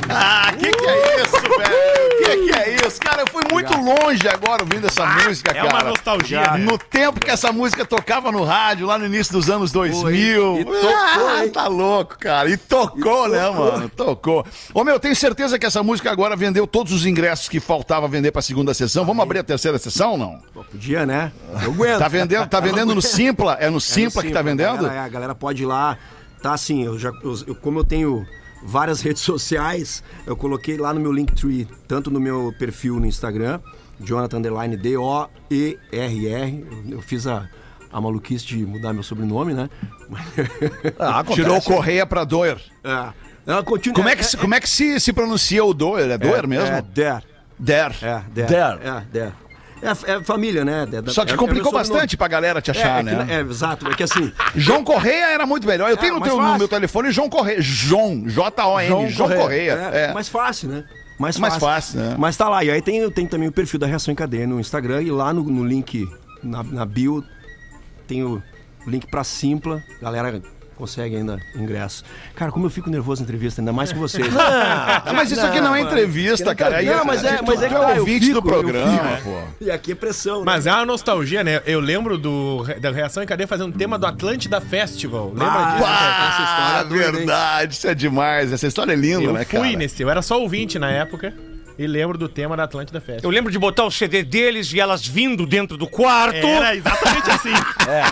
[0.08, 2.10] Ah, que que é isso, velho?
[2.18, 2.71] Que que é?
[3.12, 5.68] Cara, eu fui muito longe agora ouvindo essa música, É cara.
[5.70, 6.52] uma nostalgia.
[6.54, 6.58] né?
[6.60, 10.60] No tempo que essa música tocava no rádio, lá no início dos anos 2000.
[10.62, 12.50] e tocou, ah, tá louco, cara.
[12.50, 13.90] E tocou, né, mano?
[13.90, 14.46] Tocou.
[14.74, 18.32] Ô, meu, tenho certeza que essa música agora vendeu todos os ingressos que faltava vender
[18.32, 19.04] pra segunda sessão.
[19.06, 20.40] Vamos abrir a terceira sessão ou não?
[20.54, 21.34] Pô, podia, né?
[21.64, 22.00] Eu aguento.
[22.00, 23.58] Tá vendendo, tá vendendo no Simpla?
[23.60, 24.86] É no É no Simpla que tá Simpla, vendendo?
[24.86, 25.98] A galera, a galera pode ir lá.
[26.42, 28.26] Tá assim, eu já, eu- como eu tenho
[28.64, 33.60] várias redes sociais, eu coloquei lá no meu Linktree, tanto no meu perfil no Instagram,
[34.00, 36.66] Jonathan Underline D-O-E-R-R.
[36.90, 37.48] Eu, eu fiz a,
[37.92, 39.70] a maluquice de mudar meu sobrenome, né?
[41.00, 42.58] Ah, Tirou o Correia pra Doer.
[42.84, 43.10] É.
[43.46, 46.10] Ela continua- Como é que, se- como é que se, se pronuncia o Doer?
[46.12, 46.68] É Doer mesmo?
[46.68, 47.24] É, Der.
[47.58, 47.96] Der.
[48.02, 48.48] É, Der.
[48.48, 48.80] Der.
[48.84, 49.34] É, Der.
[49.82, 50.86] É, é família, né?
[50.86, 51.90] Der- Só que é- é complicou sobrenome.
[51.94, 53.28] bastante pra galera te É, achar, é que- né?
[53.30, 53.88] é, exato.
[53.90, 55.90] É que assim, João Correia era muito melhor.
[55.90, 57.62] Eu tenho no, mais teu, no meu telefone João Correia.
[57.62, 59.90] João, J-O-N, João, João Correia.
[59.94, 60.14] É, É.
[60.14, 60.84] mais fácil, né?
[61.20, 61.68] Mais Mais fácil.
[61.68, 62.16] fácil, né?
[62.18, 62.64] Mas tá lá.
[62.64, 65.02] E aí tem, tem também o perfil da Reação em Cadeia no Instagram.
[65.04, 66.08] E lá no, no link,
[66.44, 67.24] na, na bio,
[68.08, 68.42] tem o
[68.88, 69.82] link pra Simpla.
[70.02, 70.42] Galera
[70.82, 72.04] consegue ainda ingresso.
[72.36, 74.28] Cara, como eu fico nervoso em entrevista, ainda mais com vocês.
[74.34, 76.82] Ah, mas isso aqui não é entrevista, cara.
[76.82, 79.30] Não, mas é- mas é que tá, eu ouvinte fico, do eu programa, fico.
[79.30, 79.42] pô.
[79.66, 80.44] E aqui é pressão, né?
[80.46, 81.62] Mas é uma nostalgia, né?
[81.66, 85.30] Eu lembro do, da Reação em Cadeia fazendo um tema do Atlântida Festival.
[85.30, 85.86] Lembra disso?
[85.86, 88.52] essa história Ah, é verdade, isso é demais.
[88.52, 89.64] Essa história é linda, Eu né, cara?
[89.64, 91.34] fui nesse, eu era só ouvinte na época
[91.82, 93.32] e lembro do tema da Atlântida Festival.
[93.32, 96.46] Eu lembro de botar o CD deles e elas vindo dentro do quarto.
[96.46, 97.54] Era exatamente assim.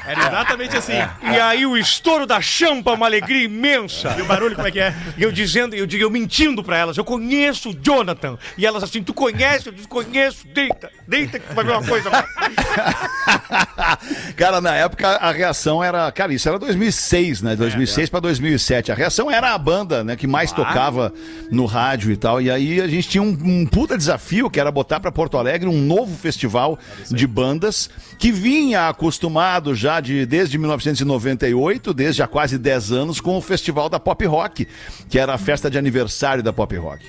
[0.07, 0.93] Era exatamente assim.
[1.21, 4.15] E aí o estouro da champa, uma alegria imensa.
[4.17, 4.95] E o barulho, como é que é?
[5.17, 8.39] E eu dizendo, eu, digo, eu mentindo pra elas, eu conheço o Jonathan.
[8.57, 9.67] E elas assim, tu conhece?
[9.67, 12.09] Eu disse, conheço, deita, deita que tu vai ver uma coisa.
[14.35, 16.11] cara, na época a reação era.
[16.11, 17.55] Cara, isso era 2006, né?
[17.55, 18.91] 2006 pra 2007.
[18.91, 20.15] A reação era a banda, né?
[20.15, 21.13] Que mais tocava
[21.51, 22.41] no rádio e tal.
[22.41, 25.67] E aí a gente tinha um, um puta desafio que era botar pra Porto Alegre
[25.67, 26.79] um novo festival
[27.11, 33.37] de bandas que vinha acostumado já de, desde 1998, desde há quase 10 anos, com
[33.37, 34.67] o festival da Pop Rock,
[35.09, 37.05] que era a festa de aniversário da Pop Rock.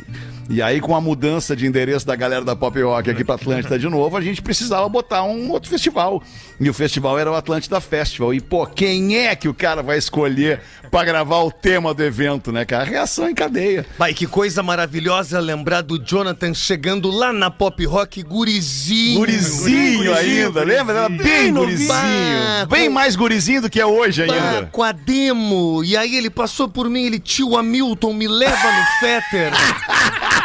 [0.53, 3.79] E aí, com a mudança de endereço da galera da Pop Rock aqui pra Atlântida
[3.79, 6.21] de novo, a gente precisava botar um outro festival.
[6.59, 8.35] E o festival era o Atlântida Festival.
[8.35, 10.61] E, pô, quem é que o cara vai escolher
[10.91, 12.83] pra gravar o tema do evento, né, cara?
[12.83, 13.87] Reação em cadeia.
[13.97, 19.21] Pai, que coisa maravilhosa lembrar do Jonathan chegando lá na pop rock gurizinho.
[19.21, 20.99] Gurizinho ainda, lembra?
[20.99, 21.89] Era bem gurizinho.
[21.89, 24.67] Bah, Bem com- mais gurizinho do que é hoje Bah, ainda.
[24.67, 25.85] com a demo.
[25.85, 29.53] E aí ele passou por mim, ele, tio Hamilton, me leva no Fetter.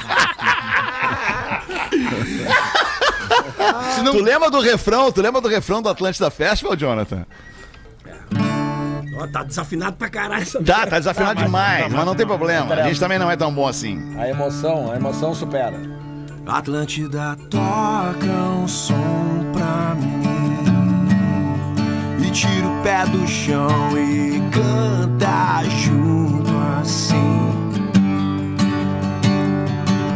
[4.11, 5.11] Tu lembra do refrão?
[5.11, 7.25] Tu lembra do refrão do Atlântida Festival, Jonathan?
[9.17, 12.73] Ó, tá desafinado pra caralho essa Tá, tá desafinado demais, mas não tem problema.
[12.75, 14.15] A gente também não é tão bom assim.
[14.19, 15.79] A emoção, a emoção supera.
[16.45, 18.31] Atlântida toca
[18.61, 18.93] um som
[19.51, 20.21] pra mim
[22.23, 27.44] E tira o pé do chão e canta junto assim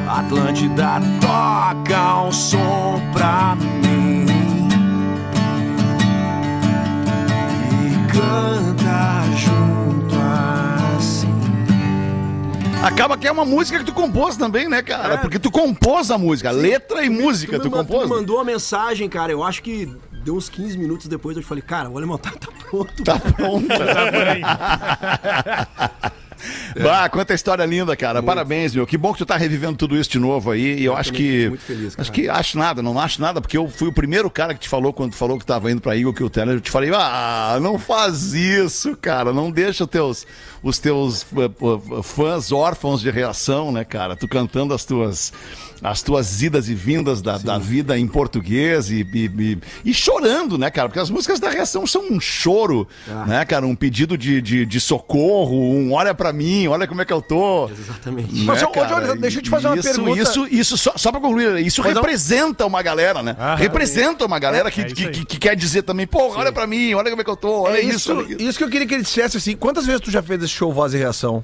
[0.09, 4.25] Atlântida toca um som pra mim
[7.85, 10.15] E canta junto
[10.97, 11.29] assim
[12.83, 15.15] Acaba que é uma música que tu compôs também, né, cara?
[15.15, 15.17] É.
[15.17, 18.03] Porque tu compôs a música, letra e música, tu, me, man- compôs.
[18.03, 19.31] Tu me mandou a mensagem, cara.
[19.31, 19.93] Eu acho que
[20.23, 23.03] deu uns 15 minutos depois eu te falei, cara, olha, meu, tá, tá pronto.
[23.03, 23.19] Tá
[26.73, 26.89] pronta.
[26.89, 28.23] Bah, quanta história linda, cara.
[28.23, 28.87] Parabéns, meu.
[28.87, 30.79] Que bom que tu tá revivendo tudo isso de novo aí.
[30.79, 31.49] E eu, acho também que.
[31.49, 32.01] muito feliz, cara.
[32.01, 34.69] acho que acho nada, não acho nada, porque eu fui o primeiro cara que te
[34.69, 36.55] falou quando tu falou que tava indo pra Eagle que o Teller.
[36.55, 39.31] Eu te falei, ah, não faz isso, cara.
[39.33, 40.27] Não deixa os teus,
[40.63, 44.15] os teus eh, eh, fãs órfãos de reação, né, cara?
[44.15, 45.33] Tu cantando as tuas.
[45.81, 50.57] As tuas idas e vindas da, da vida em português e, e, e- e chorando,
[50.57, 50.89] né, cara?
[50.89, 53.25] Porque as músicas da reação são um choro, Ah.
[53.25, 53.65] né, cara?
[53.65, 57.21] Um pedido de, de, de socorro, um olha pra mim, olha como é que eu
[57.21, 57.69] tô.
[57.69, 58.33] Exatamente.
[58.43, 59.15] Mas, Né, ô, ô, cara?
[59.15, 60.21] Deixa eu te fazer uma isso, pergunta.
[60.21, 63.35] Isso, isso só, só pra concluir, isso Mas não- representa uma galera, né?
[63.57, 66.93] representa uma galera que, é que, que- que quer dizer também, pô, olha pra mim,
[66.93, 67.95] olha como é que eu tô, olha É isso.
[67.97, 68.41] isso, olha isso.
[68.41, 69.55] isso que eu queria que ele dissesse assim.
[69.55, 71.41] Quantas vezes tu já fez esse show Voz e Reação?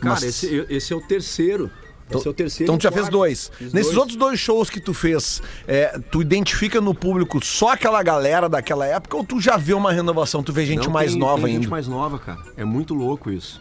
[0.00, 1.70] Cara, Mas- esse, esse é o terceiro.
[2.10, 2.64] Esse é o terceiro.
[2.64, 3.50] Então e tu já fez dois.
[3.56, 3.98] Fiz Nesses dois.
[3.98, 8.86] outros dois shows que tu fez, é, tu identifica no público só aquela galera daquela
[8.86, 10.42] época ou tu já vê uma renovação?
[10.42, 11.62] Tu vê gente Não, mais tem- nova tem ainda?
[11.62, 12.38] gente mais nova, cara.
[12.56, 13.60] É muito louco isso.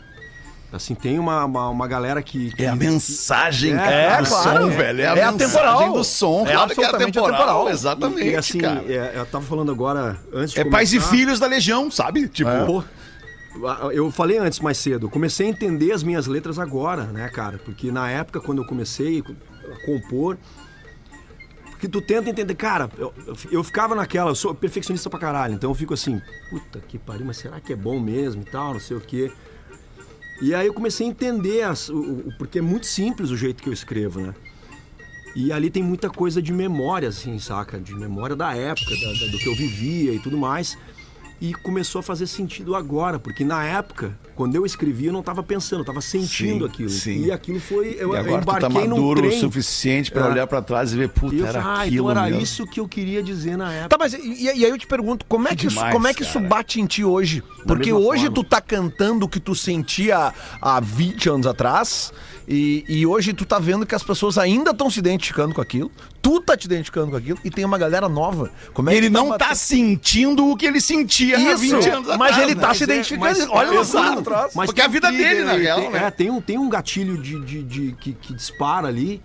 [0.73, 2.51] Assim, tem uma, uma, uma galera que.
[2.53, 4.75] que- É a mensagem É, cara, é, do claro, som, é.
[4.75, 5.01] velho.
[5.01, 5.93] É a É mensagem atemporal.
[5.93, 6.45] do som.
[6.47, 7.27] É claro que é atemporal.
[7.35, 7.69] atemporal.
[7.69, 8.83] Exatamente, E assim, cara.
[8.87, 12.27] é, eu tava falando agora, antes de É pais e começar- filhos da Legião, sabe?
[12.27, 12.83] Tipo, Pô,
[13.93, 17.57] eu falei antes mais cedo, comecei a entender as minhas letras agora, né, cara?
[17.57, 19.23] Porque na época, quando eu comecei
[19.71, 20.37] a compor,
[21.71, 23.13] porque tu tenta entender, cara, eu,
[23.51, 27.25] eu, ficava naquela, eu sou perfeccionista pra caralho, então eu fico assim, puta que pariu,
[27.25, 29.31] mas será que é bom mesmo e tal, não sei o quê.
[30.41, 33.63] E aí eu comecei a entender, as, o, o- porque é muito simples o jeito
[33.63, 34.33] que eu escrevo, né?
[35.35, 37.77] E ali tem muita coisa de memória, assim, saca?
[37.79, 40.77] De memória da época, da- da- do que eu vivia e tudo mais.
[41.41, 45.43] E começou a fazer sentido agora, porque na época, quando eu escrevia, eu não estava
[45.43, 46.89] pensando, eu estava sentindo Sim, aquilo.
[46.89, 47.25] sim.
[47.25, 47.95] E aquilo foi.
[47.99, 49.39] Eu, e eu agora tu tá embarquei num maduro o trem.
[49.39, 50.29] suficiente pra É.
[50.31, 52.41] olhar pra trás e ver, puta, E eu era ah, aquilo então era mesmo.
[52.41, 53.89] isso que eu queria dizer na época.
[53.89, 56.07] Tá, mas e, e aí eu te pergunto, como é que, Que isso, demais, como
[56.07, 57.43] é que isso bate em ti hoje?
[57.67, 58.35] Porque hoje forma.
[58.35, 62.13] tu tá cantando o que tu sentia há 20 anos atrás
[62.47, 65.91] e, e hoje tu tá vendo que as pessoas ainda estão se identificando com aquilo,
[66.25, 68.49] tu tá te identificando com aquilo e tem uma galera nova.
[68.73, 71.57] Como é que Ele tá não tá batendo- sentindo o que ele sentia há Isso,
[71.59, 72.61] 20 anos mas atrás, ele né?
[72.61, 73.39] tá se Mas é- identificando.
[73.39, 74.51] mas- Olha coisa atrás.
[74.55, 76.03] Mas Porque é a vida trigger dele, na real, tem, né?
[76.05, 79.21] É, tem um, tem um gatilho de, de- de- que, que dispara ali,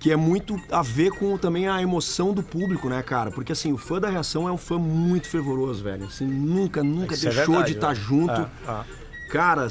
[0.00, 3.30] que é muito a ver com também a emoção do público, né, cara?
[3.30, 6.06] Porque assim, o fã da reação é um fã muito fervoroso, velho.
[6.06, 7.94] Assim, nunca, nunca Isso é deixou verdade, de estar né?
[7.94, 8.32] junto.
[8.32, 9.30] É, é.
[9.30, 9.68] Cara,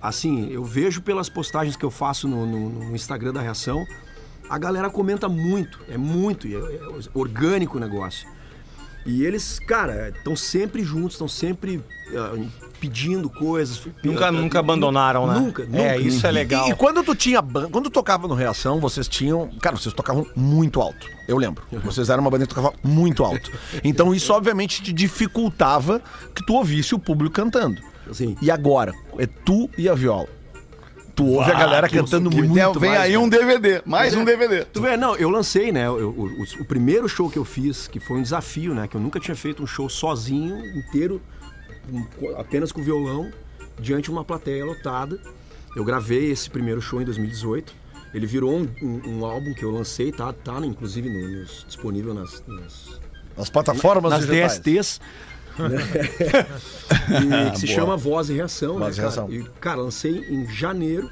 [0.00, 3.84] assim, eu vejo pelas postagens que eu faço no, no- no Instagram da Reação,
[4.48, 6.80] a galera comenta muito, é muito, é, é
[7.14, 8.28] orgânico o negócio.
[9.06, 11.82] E eles, cara, estão sempre juntos, estão sempre
[12.16, 12.34] ah,
[12.80, 13.82] pedindo coisas.
[14.02, 15.38] Nunca, Ah, nunca abandonaram, né?
[15.38, 15.78] Nunca, nunca.
[15.78, 16.68] É, isso é legal.
[16.68, 19.50] E, e quando tu tinha quando tu tocava no Reação, vocês tinham.
[19.60, 21.06] Cara, vocês tocavam muito alto.
[21.28, 21.64] Eu lembro.
[21.82, 23.50] Vocês eram uma banda que tocava muito alto.
[23.84, 26.00] Então isso, obviamente, te dificultava
[26.34, 27.80] que tu ouvisse o público cantando.
[28.08, 28.92] Assim, E agora?
[29.18, 30.28] É tu e a viola.
[31.14, 32.52] Tu ouve a galera cantando muito.
[32.54, 33.18] Tem- vem mais, aí né?
[33.18, 34.64] um DVD, mais um DVD.
[34.64, 35.86] Tu vê, não, eu lancei, né?
[35.86, 38.88] eu- o, o- o primeiro show que eu fiz, que foi um desafio, né?
[38.88, 41.20] Que eu nunca tinha feito um show sozinho, inteiro,
[42.36, 43.30] apenas com violão,
[43.78, 45.18] diante de uma plateia lotada.
[45.76, 47.72] Eu gravei esse primeiro show em 2018.
[48.12, 52.14] Ele virou um, um- um álbum que eu lancei, tá, tá inclusive no- nos- disponível
[52.14, 53.00] nas, nas,
[53.36, 54.52] As plataformas nas digitais.
[54.60, 55.00] DSTs.
[55.58, 55.76] Né?
[57.46, 59.22] e que se chama Voz e Reação, Voz e né, cara?
[59.22, 59.32] Reação.
[59.32, 61.10] E, cara, lancei em janeiro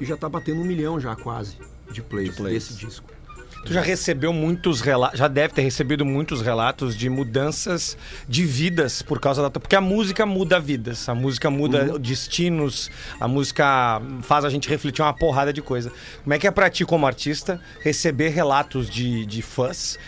[0.00, 1.56] e já tá batendo um milhão já quase
[1.90, 2.68] de plays, plays.
[2.68, 3.14] desse disco.
[3.64, 7.96] Tu já recebeu muitos relatos, já deve ter recebido muitos relatos de mudanças
[8.28, 9.48] de vidas por causa da.
[9.48, 15.00] Porque a música muda vidas, a música muda destinos, a música faz a gente refletir
[15.00, 15.90] uma porrada de coisa.
[16.22, 19.98] Como é que é pra ti, como artista, receber relatos de, de fãs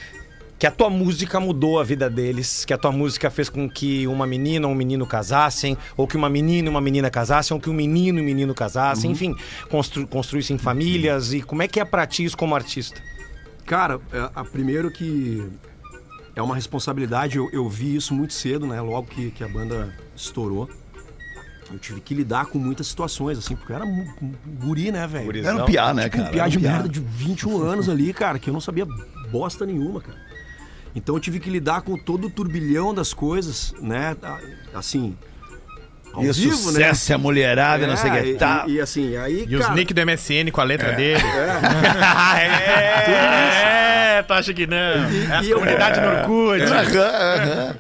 [0.59, 4.07] que a tua música mudou a vida deles, que a tua música fez com que
[4.07, 7.61] uma menina ou um menino casassem, ou que uma menina e uma menina casassem, ou
[7.61, 9.35] que um menino e um menino casassem, enfim,
[9.69, 11.33] constru, construíssem famílias.
[11.33, 13.03] E como é que é pra ti isso como artista?
[13.67, 15.47] Cara, é, a primeiro que
[16.35, 18.81] é uma responsabilidade, eu, eu vi isso muito cedo, né?
[18.81, 20.71] Logo que, que a banda estourou.
[21.71, 24.33] Eu tive que lidar com muitas situações, assim, porque eu era um um
[24.65, 25.45] guri, né, velho?
[25.45, 26.33] Era um piá, né, Tipo, um cara?
[26.33, 26.73] piá Era um de piá.
[26.73, 28.87] merda de 21 anos ali, cara, que eu não sabia
[29.33, 30.26] bosta nenhuma, cara.
[30.97, 34.17] Então eu tive que lidar com todo o turbilhão das coisas, né?
[34.75, 35.17] Assim,
[36.13, 37.89] ao E o vivo, sucesso, a mulherada, né?
[37.89, 38.29] não sei o É, que.
[38.31, 38.65] e- Tá.
[38.67, 41.23] E, e assim, aí, E os cara, nick do MSN com a letra dele.
[41.23, 42.57] É.
[44.19, 44.77] é, tu acha que não?
[44.77, 46.65] É as e eu- comunidades no Orkut.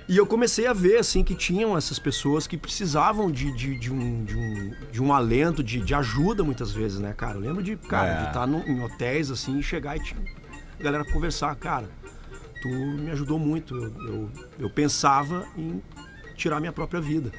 [0.09, 3.90] E eu comecei a ver, assim, que tinham essas pessoas que precisavam de, de, de
[3.92, 7.37] um, de, um, de um alento, de, de ajuda muitas vezes, né, cara?
[7.37, 8.16] Eu lembro de, cara, É.
[8.22, 10.20] de estar num- em hotéis, assim, e chegar e tinha
[10.79, 11.55] a galera conversar.
[11.57, 11.87] Cara,
[12.62, 13.75] tu me ajudou muito.
[13.75, 15.83] Eu, eu, eu pensava em
[16.37, 17.33] tirar minha própria vida.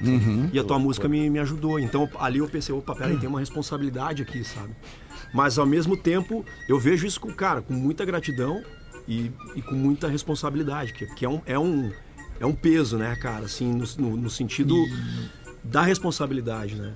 [0.51, 1.80] E a tua música me, me ajudou.
[1.80, 4.75] Então ali eu pensei, opa, peraí, tem uma responsabilidade aqui, sabe?
[5.34, 8.63] Mas ao mesmo tempo, eu vejo isso com, cara, com muita gratidão
[9.08, 11.91] e, e com muita responsabilidade, que, que é, um, é, um,
[12.39, 14.75] é um peso, né, cara, assim, no, no, no sentido
[15.63, 16.93] da responsabilidade, né?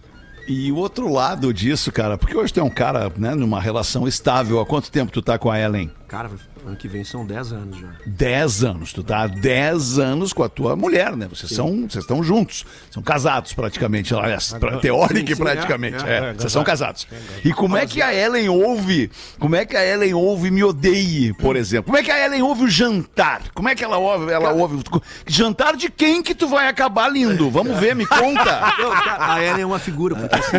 [0.47, 4.59] E o outro lado disso, cara, porque hoje tem um cara, né, numa relação estável.
[4.59, 5.91] Há quanto tempo tu tá com a Ellen?
[6.07, 6.31] Cara,
[6.65, 7.87] ano que vem são 10 anos já.
[8.05, 8.93] 10 anos.
[8.93, 11.27] Tu tá há 10 anos com a tua mulher, né?
[11.27, 12.65] Vocês são, vocês estão juntos.
[12.89, 14.13] São casados praticamente.
[14.13, 16.03] Aliás, pra, e sim, praticamente.
[16.05, 17.07] é, É, vocês são casados.
[17.43, 19.11] E como é que a Ellen ouve?
[19.39, 21.85] Como é que a Ellen ouve Me Odeie, por exemplo?
[21.85, 23.41] Como é que a Ellen ouve o jantar?
[23.53, 24.31] Como é que ela ouve?
[24.31, 24.83] Ela ouve.
[25.25, 27.49] Jantar de quem que tu vai acabar lindo?
[27.49, 28.61] Vamos ver, me conta.
[28.77, 30.57] Não, cara, a Ellen é uma figura, porque assim,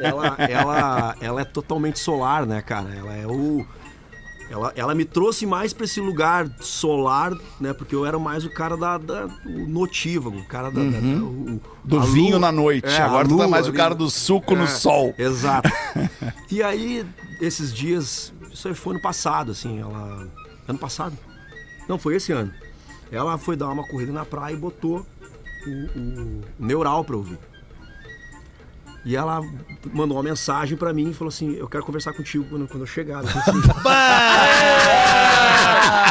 [0.00, 2.88] ela, ela, ela é totalmente solar, né, cara?
[2.94, 3.66] Ela é o.
[4.54, 7.72] Ela, ela me trouxe mais pra esse lugar solar, né?
[7.72, 11.24] Porque eu era mais o cara da, da o notívago, o cara da, da- da-
[11.24, 12.86] o- Do vinho lua- na noite.
[12.86, 13.76] É, Agora tu tá mais o ali.
[13.76, 15.12] cara do suco no É, sol.
[15.18, 15.68] Exato.
[16.52, 17.04] e aí,
[17.40, 20.28] esses dias, isso aí foi ano passado, assim, ela.
[20.68, 21.18] Ano passado?
[21.88, 22.52] Não, foi esse ano.
[23.10, 25.04] Ela foi dar uma corrida na praia e botou
[25.66, 27.38] o, o Neural pra ouvir.
[29.04, 29.42] E ela
[29.92, 32.86] mandou uma mensagem pra mim e falou assim: Eu quero conversar contigo quando, quando eu
[32.86, 33.22] chegar.
[33.22, 33.60] Eu falei assim,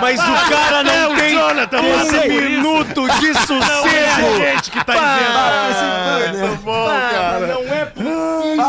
[0.02, 4.38] Mas o cara não tem um minuto de sossego.
[4.38, 4.94] gente que tá
[6.34, 6.60] né?
[6.64, 7.48] Bom, cara.
[7.48, 7.83] Não é.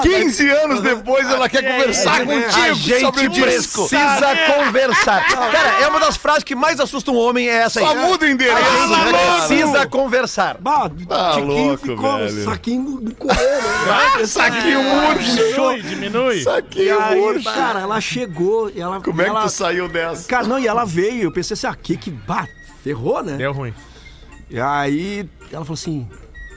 [0.09, 3.89] 15 anos depois ela quer conversar é, contigo A gente sobre o disco.
[3.89, 5.27] precisa conversar.
[5.29, 7.87] Cara, é uma das frases que mais assusta um homem, é essa aí.
[7.87, 10.57] Só muda o A endereço, gente precisa conversar.
[10.61, 12.45] Bah, Tá Tiquinho louco, ficou, velho.
[12.45, 14.25] saquinho no correr, né?
[14.27, 15.37] Saquinho murcho.
[15.37, 16.43] Diminui, diminui.
[16.43, 17.45] Saquinho aí, murcho.
[17.45, 19.01] cara, ela chegou e ela.
[19.01, 20.29] Como é que tu saiu dessa?
[20.29, 21.25] Cara, não, e ela veio.
[21.25, 22.11] Eu pensei assim, ah, que que.
[22.11, 22.47] Bah,
[22.83, 23.37] ferrou, né?
[23.37, 23.75] Deu ruim.
[24.51, 26.09] E aí ela falou assim: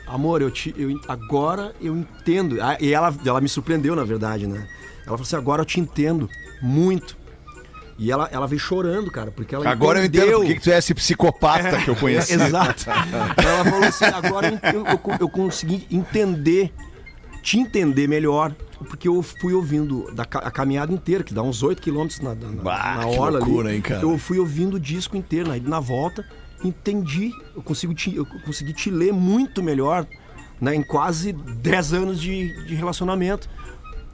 [0.08, 2.58] Amor, eu te, eu, agora eu entendo.
[2.62, 4.68] Ah, E ela, ela me surpreendeu, na verdade, né?
[5.00, 6.30] Ela falou assim: Agora eu te entendo
[6.62, 7.18] muito.
[8.00, 10.40] E ela, ela veio chorando, cara, porque ela Agora eu entendo entendeu.
[10.42, 12.34] por que que tu é esse psicopata que eu conheci.
[12.34, 12.86] É, exato.
[12.90, 16.72] ela falou assim: Agora eu, eu, eu, consegui entender,
[17.44, 18.54] te entender melhor.
[18.88, 22.62] Porque eu fui ouvindo da, a caminhada inteira, que dá uns 8 quilômetros na, na,
[22.62, 23.78] Bah, na hora loucura, ali.
[23.78, 24.04] hein, cara?
[24.04, 26.24] Eu fui ouvindo o disco inteiro, aí na volta,
[26.64, 30.06] entendi, eu consigo te, eu consegui te ler muito melhor
[30.60, 33.48] né, em quase 10 anos de, de relacionamento.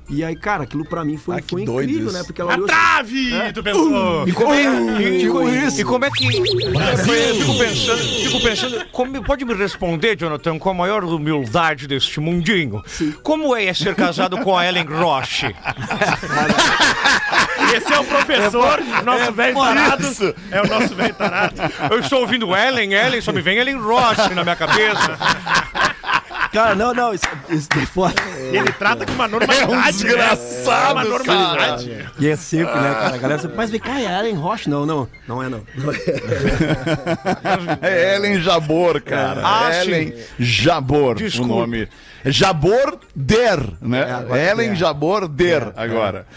[0.09, 2.17] E aí, cara, aquilo pra mim foi, Ah, que foi doido incrível, isso.
[2.17, 2.23] né?
[2.25, 3.29] Porque ela A olhou trave!
[3.53, 4.27] Tu pensou.
[4.27, 5.79] E como é, e, Tipo e- isso.
[5.79, 6.25] e como é que.
[6.25, 6.43] Eu
[7.35, 12.83] fico pensando, fico pensando como- pode me responder, Jonathan, com a maior humildade deste mundinho?
[13.23, 15.55] Como é ser casado com a Ellen Roche?
[17.73, 20.35] Esse é o professor, nosso velho tarado.
[20.51, 21.55] É o nosso velho tarado.
[21.91, 25.17] Eu estou ouvindo Ellen, Ellen, só me vem Ellen Roche na minha cabeça.
[26.53, 28.13] Cara, não, não, isso, isso é foda.
[28.51, 29.63] Ele trata com uma normalidade.
[29.63, 29.91] É um né?
[29.91, 32.07] desgraçado, Uma normalidade.
[32.19, 33.15] E é sempre, né, cara?
[33.15, 34.69] A galera sempre, mas vem cá, é Ellen Roche?
[34.69, 35.63] Não, não, não é não.
[37.81, 39.41] É Ellen Jabor, cara.
[39.43, 41.53] Ah, Ellen Jabor, Desculpa.
[41.53, 41.89] o nome.
[42.25, 44.03] Jabor Der, né?
[44.13, 44.75] agora Ellen é.
[44.75, 46.27] Jabor Der, agora.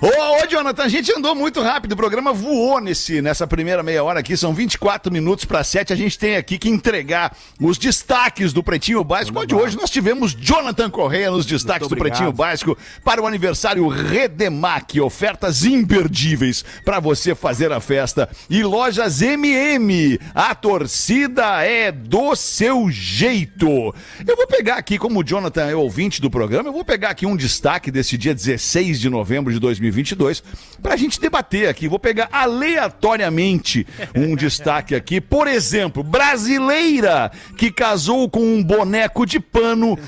[0.00, 4.04] Ô, ô, Jonathan, a gente andou muito rápido, o programa voou nesse, nessa primeira meia
[4.04, 8.52] hora aqui, são 24 minutos para 7, a gente tem aqui que entregar os destaques
[8.52, 11.96] do Pretinho Básico, onde hoje nós tivemos Jonathan Correia nos destaques do.
[11.96, 18.30] Pretinho Básico para o aniversário Redemac, ofertas imperdíveis para você fazer a festa.
[18.48, 23.92] E lojas MM, a torcida é do seu jeito.
[24.24, 27.26] Eu vou pegar aqui, como o Jonathan é ouvinte do programa, eu vou pegar aqui
[27.26, 29.58] um destaque desse dia 16 de novembro de
[29.90, 30.42] 2022
[30.82, 31.88] para a gente debater aqui.
[31.88, 35.20] Vou pegar aleatoriamente um destaque aqui.
[35.20, 39.98] Por exemplo, brasileira que casou com um boneco de pano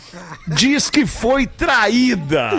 [0.47, 2.51] diz que foi traída.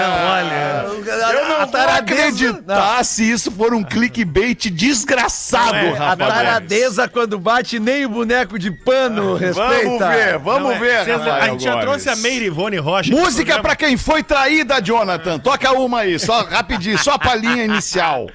[0.00, 0.95] não, olha.
[1.32, 6.34] Eu não vou acreditar se isso for um clickbait desgraçado, Não é, A Rafa Gomes.
[6.34, 9.84] taradeza quando bate nem o boneco de pano respeita.
[9.84, 12.76] Vamos ver, vamos Não, é, ver, vocês- Rafael A gente já trouxe a Meire Ivone
[12.78, 13.10] Rocha.
[13.10, 15.38] Música pra quem foi traída, Jonathan.
[15.38, 18.28] Toca uma aí, só rapidinho, só a palhinha inicial.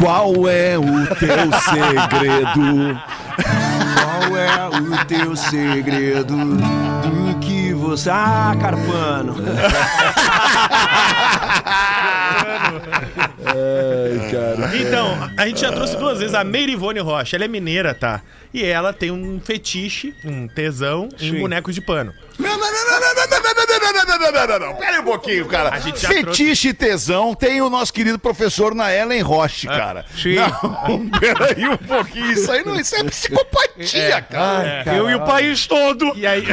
[0.00, 3.00] Qual é o teu segredo?
[3.94, 8.08] Qual é o teu segredo do que você...
[8.10, 9.34] Ah, Carpano.
[14.80, 17.36] Então, a gente já trouxe duas vezes a Meire Ivone Rocha.
[17.36, 18.22] Ela é mineira, tá?
[18.52, 22.14] E ela tem um fetiche, um tesão em bonecos de pano.
[22.38, 24.76] Não, não, não, não, não, não, não, não, não, não, não, não, não, não, não.
[24.76, 25.70] Pera um pouquinho, cara.
[25.74, 30.04] A gente já Fetiche e tesão tem o nosso querido professor na Ellen Roche, cara.
[30.16, 30.36] sim.
[30.36, 32.32] Não, pera aí um pouquinho.
[32.32, 34.84] Isso aí não, isso é psicopatia, cara.
[34.86, 36.12] Eu e o país todo.
[36.16, 36.44] E aí.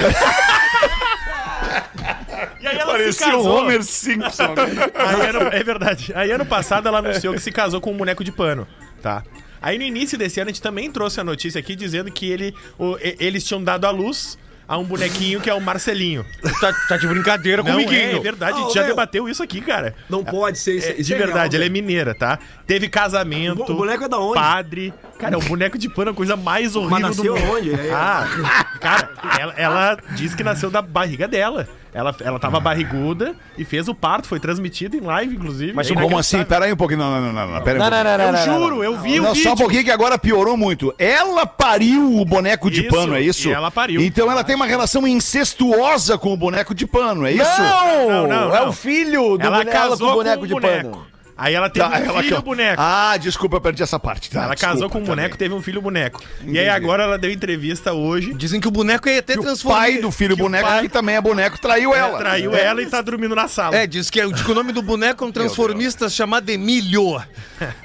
[2.98, 3.58] Parecia o casou.
[3.64, 4.54] Homer Simpson.
[4.96, 6.12] Aí ano- é verdade.
[6.16, 8.68] Aí ano passado ela anunciou que se casou com um boneco de pano,
[9.02, 9.24] tá?
[9.62, 12.54] Aí no início desse ano a gente também trouxe a notícia aqui dizendo que ele,
[12.78, 16.26] o- eles tinham dado à luz a um bonequinho que é o Marcelinho.
[16.60, 17.94] Tá, tá de brincadeira Não, comigo.
[17.94, 18.90] é, é verdade, a gente Não, já meu.
[18.90, 19.94] debateu isso aqui, cara.
[20.10, 20.88] Não pode ser isso.
[20.90, 22.40] É, de é verdade, ela é mineira, tá?
[22.66, 23.72] Teve casamento.
[23.72, 24.34] O boneco é da onde?
[24.34, 24.92] Padre.
[25.20, 27.52] Cara, é um boneco de pano, a coisa mais horrível Mas nasceu do mundo.
[27.58, 27.72] onde?
[27.76, 27.94] É, é.
[27.94, 31.68] Ah, cara, ela, ela disse que nasceu da barriga dela.
[31.96, 35.72] Ela, ela tava barriguda e fez o parto, foi transmitido em live, inclusive.
[35.72, 36.44] Mas como assim?
[36.44, 37.00] Pera aí um pouquinho.
[37.00, 37.62] Não, não, não, não.
[37.62, 38.60] Pera aí um Não, não, não, não, Eu não, não.
[38.70, 39.44] juro, eu vi o Não, vídeo.
[39.48, 40.94] só um pouquinho que agora piorou muito.
[41.00, 43.48] Ela pariu o boneco de Isso, pano, é isso?
[43.48, 44.02] e ela pariu.
[44.02, 47.62] Então ela tem uma relação incestuosa com o boneco de pano, é isso?
[47.62, 48.70] Não, Não, não, é não.
[48.70, 50.90] o filho do Ela boneco casou com o boneco com de boneco.
[50.90, 51.15] pano.
[51.38, 52.82] Aí ela teve Tá, um ela filho que- boneco.
[52.82, 54.30] Ah, desculpa, eu perdi essa parte.
[54.32, 55.38] Tá, ela casou com um desculpa boneco, também.
[55.38, 56.24] teve um filho boneco.
[56.46, 58.34] E aí agora ela deu entrevista hoje.
[58.34, 60.90] Dizem que o boneco ia até Que o pai do filho que boneco, pai- que
[60.90, 62.18] também é boneco, traiu ela.
[62.20, 63.76] Traiu ela e tá dormindo na sala.
[63.76, 67.22] É, diz que, é- diz que o nome do boneco é um transformista chamado Emílio.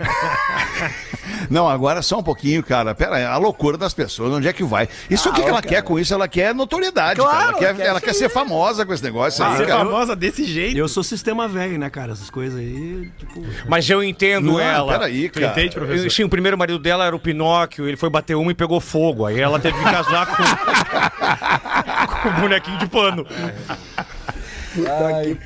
[1.49, 2.95] Não, agora só um pouquinho, cara.
[2.95, 4.89] Pera aí, a loucura das pessoas, onde é que vai?
[5.09, 6.13] Isso o que, que ela quer com isso?
[6.15, 7.49] Ela quer notoriedade, Claro, cara.
[7.51, 9.85] Ela quer, ela quer ela quer ser famosa com esse negócio Pra aí, ser cara.
[9.85, 10.77] famosa desse jeito.
[10.77, 12.13] Eu sou sistema velho, né, cara?
[12.13, 13.40] Essas coisas aí, tipo...
[13.69, 14.93] Mas eu entendo Não, ela.
[14.93, 15.53] peraí, Tu cara.
[15.53, 16.05] entende, professor?
[16.05, 18.81] Eu- Sim, o primeiro marido dela era o Pinóquio, ele foi bater uma e pegou
[18.81, 19.27] fogo.
[19.27, 20.43] Aí ela teve que casar com,
[22.23, 23.27] com o bonequinho de pano.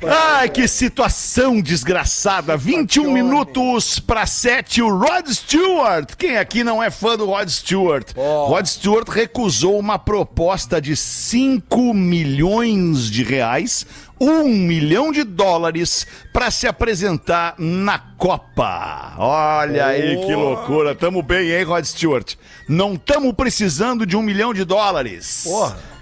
[0.07, 2.55] Ai, que situação desgraçada.
[2.55, 6.11] 21 minutos para 7, o Rod Stewart.
[6.15, 8.11] Quem aqui não é fã do Rod Stewart?
[8.15, 13.85] Rod Stewart recusou uma proposta de 5 milhões de reais,
[14.19, 19.13] 1 milhão de dólares, para se apresentar na Copa.
[19.17, 20.95] Olha aí que loucura.
[20.95, 22.35] Tamo bem, hein, Rod Stewart?
[22.67, 25.41] Não tamo precisando de um milhão de dólares.
[25.43, 25.95] Porra.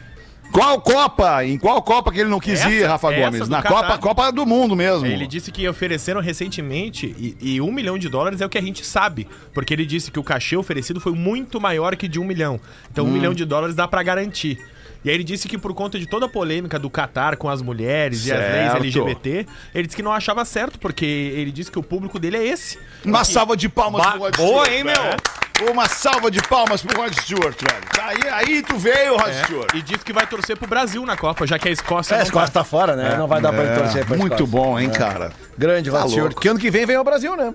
[0.51, 1.43] Qual Copa?
[1.43, 3.49] Em qual Copa que ele não quis Essa- ir, Rafa Gomes?
[3.49, 3.75] Na Catar.
[3.81, 5.07] Copa, Copa do Mundo mesmo.
[5.07, 8.61] Ele disse que ofereceram recentemente e, e um milhão de dólares é o que a
[8.61, 9.27] gente sabe.
[9.51, 12.59] Porque ele disse que o cachê oferecido foi muito maior que de um milhão.
[12.91, 13.11] Então um Hum.
[13.13, 14.59] milhão de dólares dá pra garantir.
[15.03, 17.61] E aí ele disse que por conta de toda a polêmica do Qatar com as
[17.61, 18.77] mulheres e as leis Certo.
[18.77, 22.45] LGBT, ele disse que não achava certo, porque ele disse que o público dele é
[22.47, 22.79] esse.
[23.03, 24.71] Uma salva de palmas Ba- pro Rod boa, Stewart.
[24.71, 25.71] hein, meu?
[25.71, 27.83] Uma salva de palmas pro Rod Stewart, velho.
[27.93, 29.73] Tá Aí, aí tu veio, Rod Stewart.
[29.75, 32.23] E disse que vai torcer pro Brasil na Copa, já que a Escócia É, a
[32.23, 33.15] Escócia tá fora, né?
[33.17, 34.51] Não vai dar pra ele torcer pra Muito Escócia.
[34.51, 35.31] bom, hein, cara.
[35.57, 36.35] Grande Rod Tá Stewart.
[36.39, 37.53] Que ano que vem vem ao Brasil, né?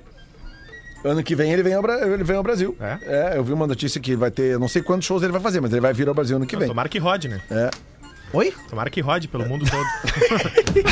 [1.05, 2.76] Ano que vem ele vem ao, Bra- ele vem ao Brasil.
[2.80, 3.34] É?
[3.36, 5.70] eu vi uma notícia que vai ter, não sei quantos shows ele vai fazer, mas
[5.72, 6.68] ele vai vir ao Brasil ano que vem.
[6.68, 7.40] Tomara que rode, né?
[7.51, 7.70] É.
[8.32, 8.53] Oi?
[8.68, 9.86] Tomara que rode pelo mundo todo.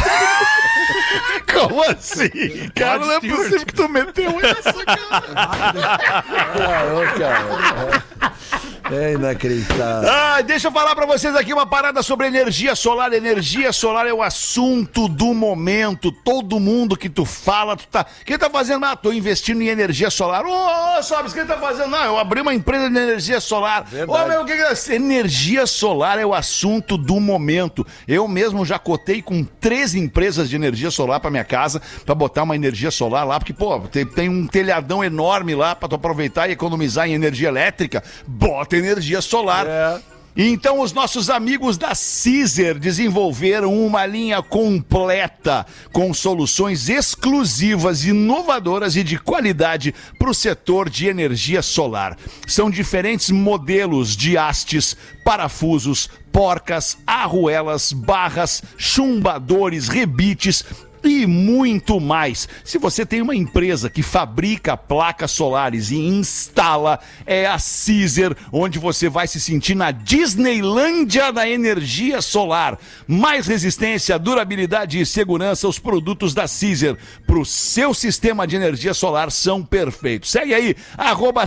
[1.52, 2.30] Como assim?
[2.74, 5.06] Cara, não é possível que tu meteu essa, cara.
[6.58, 8.02] Ah, cara.
[8.22, 8.56] É,
[8.92, 10.08] é inacreditável.
[10.10, 13.12] Ah, deixa eu falar pra vocês aqui uma parada sobre energia solar.
[13.12, 16.12] Energia solar é o assunto do momento.
[16.12, 18.06] Todo mundo que tu fala, tu tá.
[18.24, 18.84] Quem tá fazendo?
[18.84, 20.44] Ah, tô investindo em energia solar.
[20.44, 21.90] Ô, ô, Sobs, quem tá fazendo?
[21.90, 23.86] Não, eu abri uma empresa de energia solar.
[24.06, 24.94] Ô, meu, o que que é?
[24.94, 27.86] Energia solar é o assunto do momento.
[28.06, 32.44] Eu mesmo já cotei com três empresas de energia solar pra minha casa, pra botar
[32.44, 36.48] uma energia solar lá, porque, pô, tem, tem um telhadão enorme lá pra tu aproveitar
[36.48, 38.02] e economizar em energia elétrica.
[38.26, 39.66] Bota energia solar.
[39.66, 40.00] É.
[40.38, 49.02] Então, os nossos amigos da Caesar desenvolveram uma linha completa com soluções exclusivas, inovadoras e
[49.02, 52.18] de qualidade para o setor de energia solar.
[52.46, 60.62] São diferentes modelos de hastes, parafusos, porcas, arruelas, barras, chumbadores, rebites
[61.06, 62.48] e muito mais.
[62.64, 68.78] Se você tem uma empresa que fabrica placas solares e instala, é a Caesar, onde
[68.78, 72.78] você vai se sentir na Disneylândia da energia solar.
[73.06, 76.96] Mais resistência, durabilidade e segurança, os produtos da Caesar
[77.26, 80.30] para o seu sistema de energia solar são perfeitos.
[80.30, 81.44] Segue aí, arroba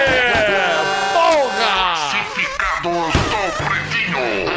[1.14, 1.92] Porra!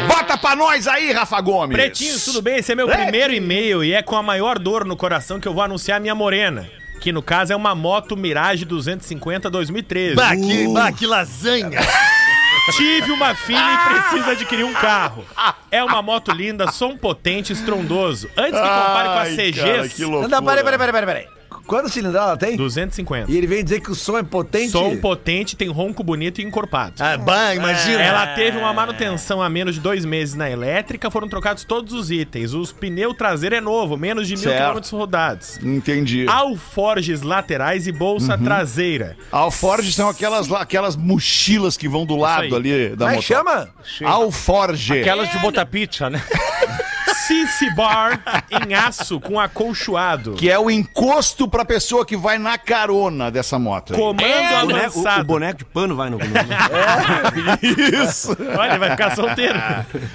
[0.08, 1.76] Bota pra nós aí, Rafa Gomes.
[1.76, 2.56] Pretinhos, tudo bem?
[2.56, 5.54] Esse é meu primeiro e-mail e é com a maior dor no coração que eu
[5.54, 6.68] vou anunciar a minha morena.
[7.04, 10.14] Que no caso é uma moto Mirage 250 2013.
[10.14, 11.78] Bah, que, bah, que lasanha!
[12.74, 15.22] Tive uma filha e preciso adquirir um carro.
[15.70, 18.26] É uma moto linda, som potente, estrondoso.
[18.34, 20.28] Antes que compare com a Ai, CGs, cara, que loucura.
[20.28, 21.43] Não, peraí, peraí, peraí, peraí, peraí.
[21.66, 22.56] Quantos cilindrada ela tem?
[22.56, 23.30] 250.
[23.30, 24.70] E ele vem dizer que o som é potente?
[24.70, 26.94] Som potente, tem ronco bonito e encorpado.
[27.00, 28.02] Ah, bah, imagina.
[28.02, 32.10] Ela teve uma manutenção há menos de dois meses na elétrica, foram trocados todos os
[32.10, 32.52] itens.
[32.52, 34.58] Os pneu traseiro é novo, menos de mil Certo.
[34.58, 35.58] quilômetros rodados.
[35.62, 36.26] Entendi.
[36.28, 38.44] Alforges laterais e bolsa Uhum.
[38.44, 39.16] traseira.
[39.32, 43.20] Alforge são aquelas, aquelas mochilas que vão do lado ali da Como é moto.
[43.22, 43.68] que chama?
[44.04, 45.00] Alforge.
[45.00, 46.22] Aquelas de botar pizza, né?
[47.26, 48.20] CC Bar
[48.50, 50.32] em aço com acolchoado.
[50.34, 53.92] Que é o encosto pra pessoa que vai na carona dessa moto.
[53.94, 53.98] aí.
[53.98, 54.70] Comando boneco, o,
[55.00, 55.20] avançado.
[55.20, 56.18] o boneco de pano vai no.
[56.18, 56.24] no-
[58.04, 58.36] Isso.
[58.58, 59.58] Olha, vai ficar solteiro.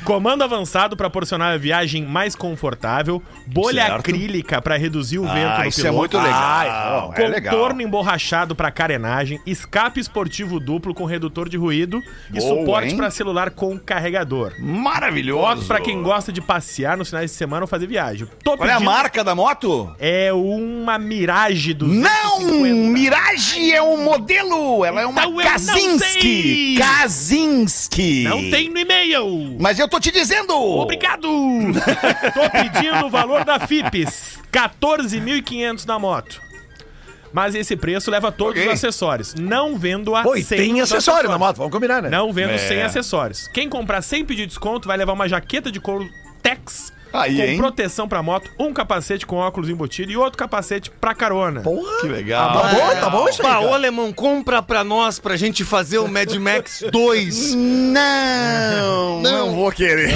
[0.04, 3.22] Comando avançado para proporcionar a viagem mais confortável.
[3.48, 4.00] Bolha Certo.
[4.00, 5.98] acrílica para reduzir o vento Ah, no isso é piloto.
[6.00, 7.14] muito legal.
[7.16, 7.54] é legal.
[7.56, 12.02] Contorno emborrachado para carenagem, escape esportivo duplo com redutor de ruído
[12.34, 12.98] e Boa, suporte hein?
[12.98, 14.54] para celular com carregador.
[14.60, 15.40] Maravilhoso.
[15.58, 18.28] Foto para quem gosta de passear nos finais de semana ou fazer viagem.
[18.44, 19.94] Tô Qual é a marca da moto?
[20.00, 22.40] É uma Mirage do Não!
[22.42, 24.86] Mirage é um modelo!
[24.86, 26.76] Ela é uma Então Kazinski!
[26.78, 28.24] Kazinski!
[28.24, 29.58] Não tem no e-mail.
[29.60, 30.54] Mas eu tô te dizendo!
[30.56, 31.28] Obrigado!
[32.34, 34.40] Tô pedindo o valor da FIPS.
[34.52, 36.42] 14.500 na moto.
[37.32, 38.68] Mas esse preço leva todos Ok.
[38.68, 39.36] os acessórios.
[39.36, 42.10] Não vendo a Pô, e tem acessório na moto, vamos combinar, né?
[42.10, 42.58] Não vendo É.
[42.58, 43.48] sem acessórios.
[43.54, 46.10] Quem comprar sem pedir desconto vai levar uma jaqueta de couro
[46.44, 47.58] text Aí, com hein?
[47.58, 51.62] proteção pra moto, um capacete com óculos embutido e outro capacete pra carona.
[52.02, 52.62] Que legal.
[52.62, 55.98] Tá bom, tá bom isso aí, Bah, ô alemão, compra pra nós pra gente fazer
[55.98, 57.56] o Mad Max 2.
[57.56, 60.14] Não, não vou querer.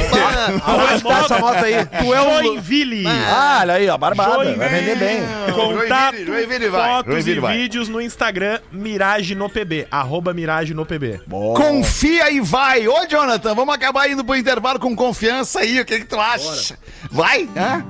[0.65, 1.85] Aonde tá essa moto aí?
[1.85, 3.05] Tu é o Joinville.
[3.07, 4.37] Ah, olha aí, ó, barbada.
[4.37, 4.69] Vai Joinville.
[4.69, 5.19] vender bem.
[5.53, 7.57] Contato, Joinville, Joinville vai, fotos Joinville e vai.
[7.57, 11.21] vídeos no Instagram Mirage no PB, arroba Mirage no PB.
[11.55, 12.87] Confia e vai.
[12.87, 15.79] Ô, Jonathan, vamos acabar indo pro intervalo com confiança aí.
[15.79, 16.77] O que, que tu acha?
[17.11, 17.49] Vai?
[17.55, 17.83] Hã?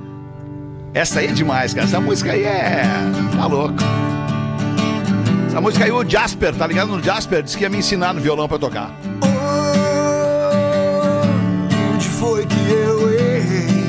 [0.92, 1.86] Essa aí é demais, cara.
[1.86, 2.82] Essa música aí é.
[3.36, 3.74] Tá louco.
[5.48, 7.42] Essa música aí, o Jasper, tá ligado no Jasper?
[7.42, 8.90] Disse que ia me ensinar no violão pra tocar.
[11.94, 13.84] Onde foi que eu errei?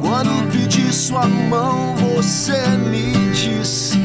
[0.00, 3.98] Quando pedi sua mão, você me disse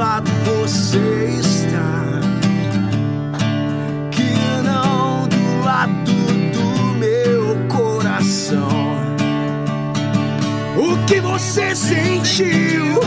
[0.00, 2.20] lado você está,
[4.10, 6.14] que não do lado
[6.54, 8.66] do meu coração.
[10.78, 12.98] O que você sentiu?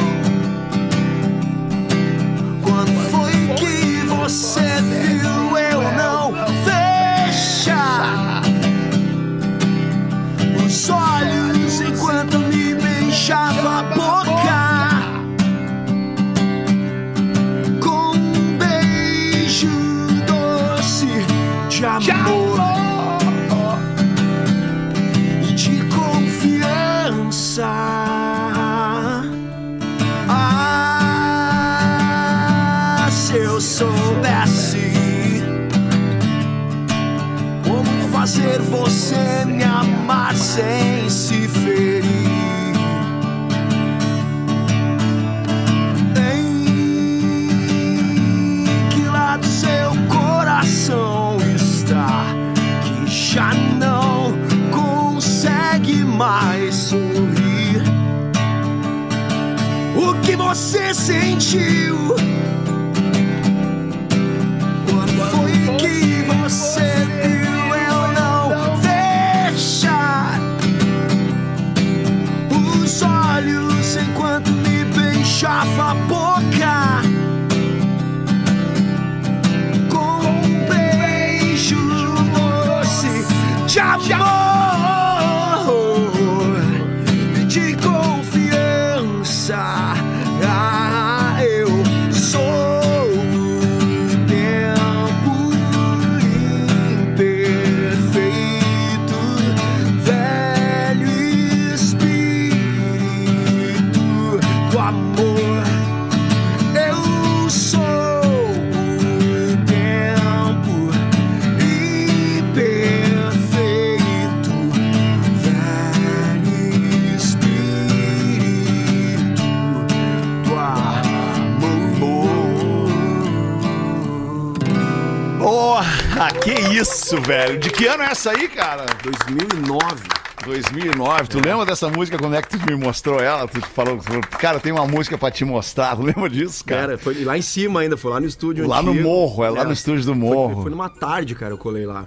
[127.25, 127.59] Velho.
[127.59, 128.85] De que ano é essa aí, cara?
[129.03, 130.03] 2009.
[130.45, 131.27] 2009.
[131.29, 132.17] Tu lembra dessa música?
[132.17, 133.47] Como é que tu me mostrou ela?
[133.47, 133.97] Tu falou,
[134.39, 135.95] cara, tem uma música pra te mostrar.
[135.97, 136.81] Tu lembra disso, cara?
[136.81, 139.07] Cara, foi lá em cima ainda, foi lá no estúdio lá no antigo.
[139.07, 140.61] morro, é lá no estúdio do Foi- morro.
[140.63, 142.05] Foi, numa tarde, cara, eu colei lá.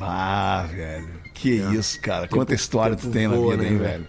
[0.00, 1.08] Ah, velho.
[1.34, 1.72] Que É.
[1.74, 2.22] isso, cara.
[2.22, 4.06] Tempo- Quanta história tu tem na voa, vida, né, hein, velho?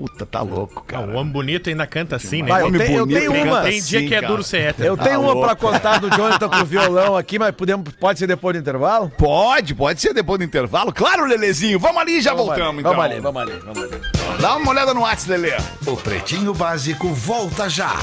[0.00, 1.06] Puta, tá louco, cara.
[1.06, 2.48] o homem bonito ainda canta assim, né?
[2.48, 3.60] Vai, eu Homem tenho- eu bonito tenho uma.
[3.62, 4.32] Tem dia assim, que é cara.
[4.32, 4.88] duro ser hétero.
[4.88, 5.46] Eu tenho Tá uma louco.
[5.46, 9.10] pra contar do Jonathan com o violão aqui, mas podemos, pode ser depois do intervalo?
[9.18, 10.92] Pode, pode ser depois do intervalo.
[10.92, 11.78] Claro, Lelezinho.
[11.78, 12.92] Vamos ali e já Vamos voltamos, ali, então.
[12.92, 14.02] Vamos ali, vamos ali, vamos ali.
[14.40, 15.56] Dá uma olhada no WhatsApp, Lelê.
[15.86, 17.94] O Pretinho Básico volta já.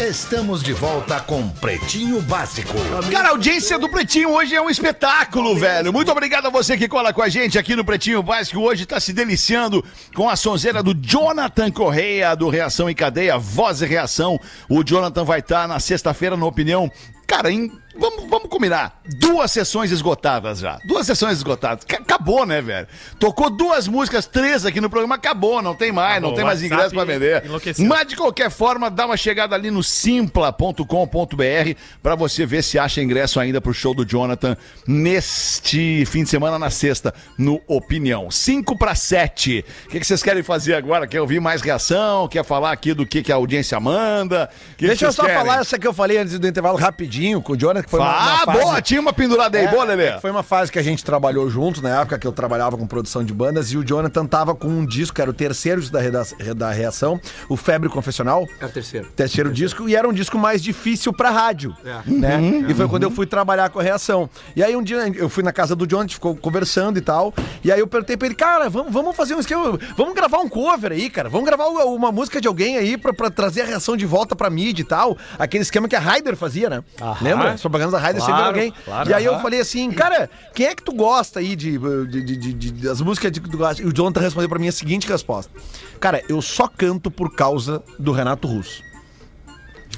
[0.00, 2.74] Estamos de volta com Pretinho Básico.
[3.12, 5.92] Cara, a audiência do Pretinho hoje é um espetáculo, velho.
[5.92, 8.58] Muito obrigado a você que cola com a gente aqui no Pretinho Básico.
[8.60, 9.84] Hoje tá se deliciando
[10.14, 14.38] com a sonzeira do Jonathan Correia, do Reação em Cadeia, Voz e Reação.
[14.68, 16.90] O Jonathan vai estar na sexta-feira, na opinião.
[17.26, 19.00] Cara, em- vamos, vamos combinar.
[19.18, 20.78] Duas sessões esgotadas já.
[20.86, 21.84] Duas sessões esgotadas.
[21.84, 22.86] Ca- Acabou, né, velho?
[23.18, 25.16] Tocou duas músicas, três aqui no programa.
[25.16, 26.34] Acabou, não tem mais, não Acabou.
[26.36, 27.44] tem mais ingresso pra vender.
[27.44, 27.84] enlouqueceu.
[27.86, 33.02] Mas de qualquer forma, dá uma chegada ali no simpla.com.br pra você ver se acha
[33.02, 38.30] ingresso ainda pro show do Jonathan neste fim de semana, na sexta, no Opinião.
[38.30, 39.64] 5 para 7.
[39.86, 41.06] O que, que vocês querem fazer agora?
[41.06, 42.28] Quer ouvir mais reação?
[42.28, 44.48] Quer falar aqui do que, que a audiência manda?
[44.76, 45.38] Que Deixa eu vocês só querem?
[45.38, 48.08] falar essa que eu falei antes do intervalo rapidinho com o Jonathan, que foi uma,
[48.08, 48.60] uma Ah, fase...
[48.60, 48.82] boa!
[48.82, 50.04] Tinha uma pendurada aí, É, boa, Lelê.
[50.06, 52.86] é Foi uma fase que a gente trabalhou juntos, na época que eu trabalhava com
[52.86, 55.92] produção de bandas, e o Jonathan tava com um disco, que era o terceiro disco
[55.94, 56.24] da, reda-
[56.56, 58.46] da reação, o Febre Confessional.
[58.58, 59.08] Era o terceiro.
[59.14, 61.74] Terceiro disco, e era um disco mais difícil pra rádio.
[61.84, 62.10] É.
[62.10, 62.36] Né?
[62.36, 62.70] Uhum.
[62.70, 64.28] E foi quando eu fui trabalhar com a reação.
[64.56, 67.02] E aí um dia eu fui na casa do Jonathan, a gente ficou conversando e
[67.02, 67.32] tal.
[67.62, 70.48] E aí eu perguntei pra ele, cara, vamos, vamos fazer um esquema, vamos gravar um
[70.48, 71.28] cover aí, cara.
[71.28, 74.48] Vamos gravar uma música de alguém aí pra, pra trazer a reação de volta pra
[74.50, 75.16] mídia e tal.
[75.38, 76.82] Aquele esquema que a Ryder fazia, né?
[77.20, 77.56] Lembra?
[77.78, 78.74] Propagandas da sempre era Claro, alguém.
[78.84, 82.22] claro, e aí eu falei assim, cara, quem é que tu gosta aí de, de,
[82.36, 83.82] de, de- das músicas que tu gosta?
[83.82, 85.52] E o Jonathan respondeu pra mim a seguinte resposta.
[86.00, 88.82] Cara, eu só canto por causa do Renato Russo.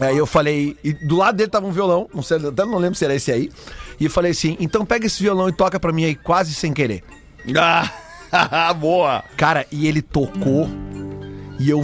[0.00, 2.94] Aí eu falei, e do lado dele tava um violão, não sei, até não lembro
[2.96, 3.50] se era esse aí.
[3.98, 6.72] E eu falei assim, então pega esse violão e toca pra mim aí quase sem
[6.72, 7.02] querer.
[7.58, 9.24] Ah, boa!
[9.36, 10.68] Cara, e ele tocou.
[11.58, 11.82] E eu,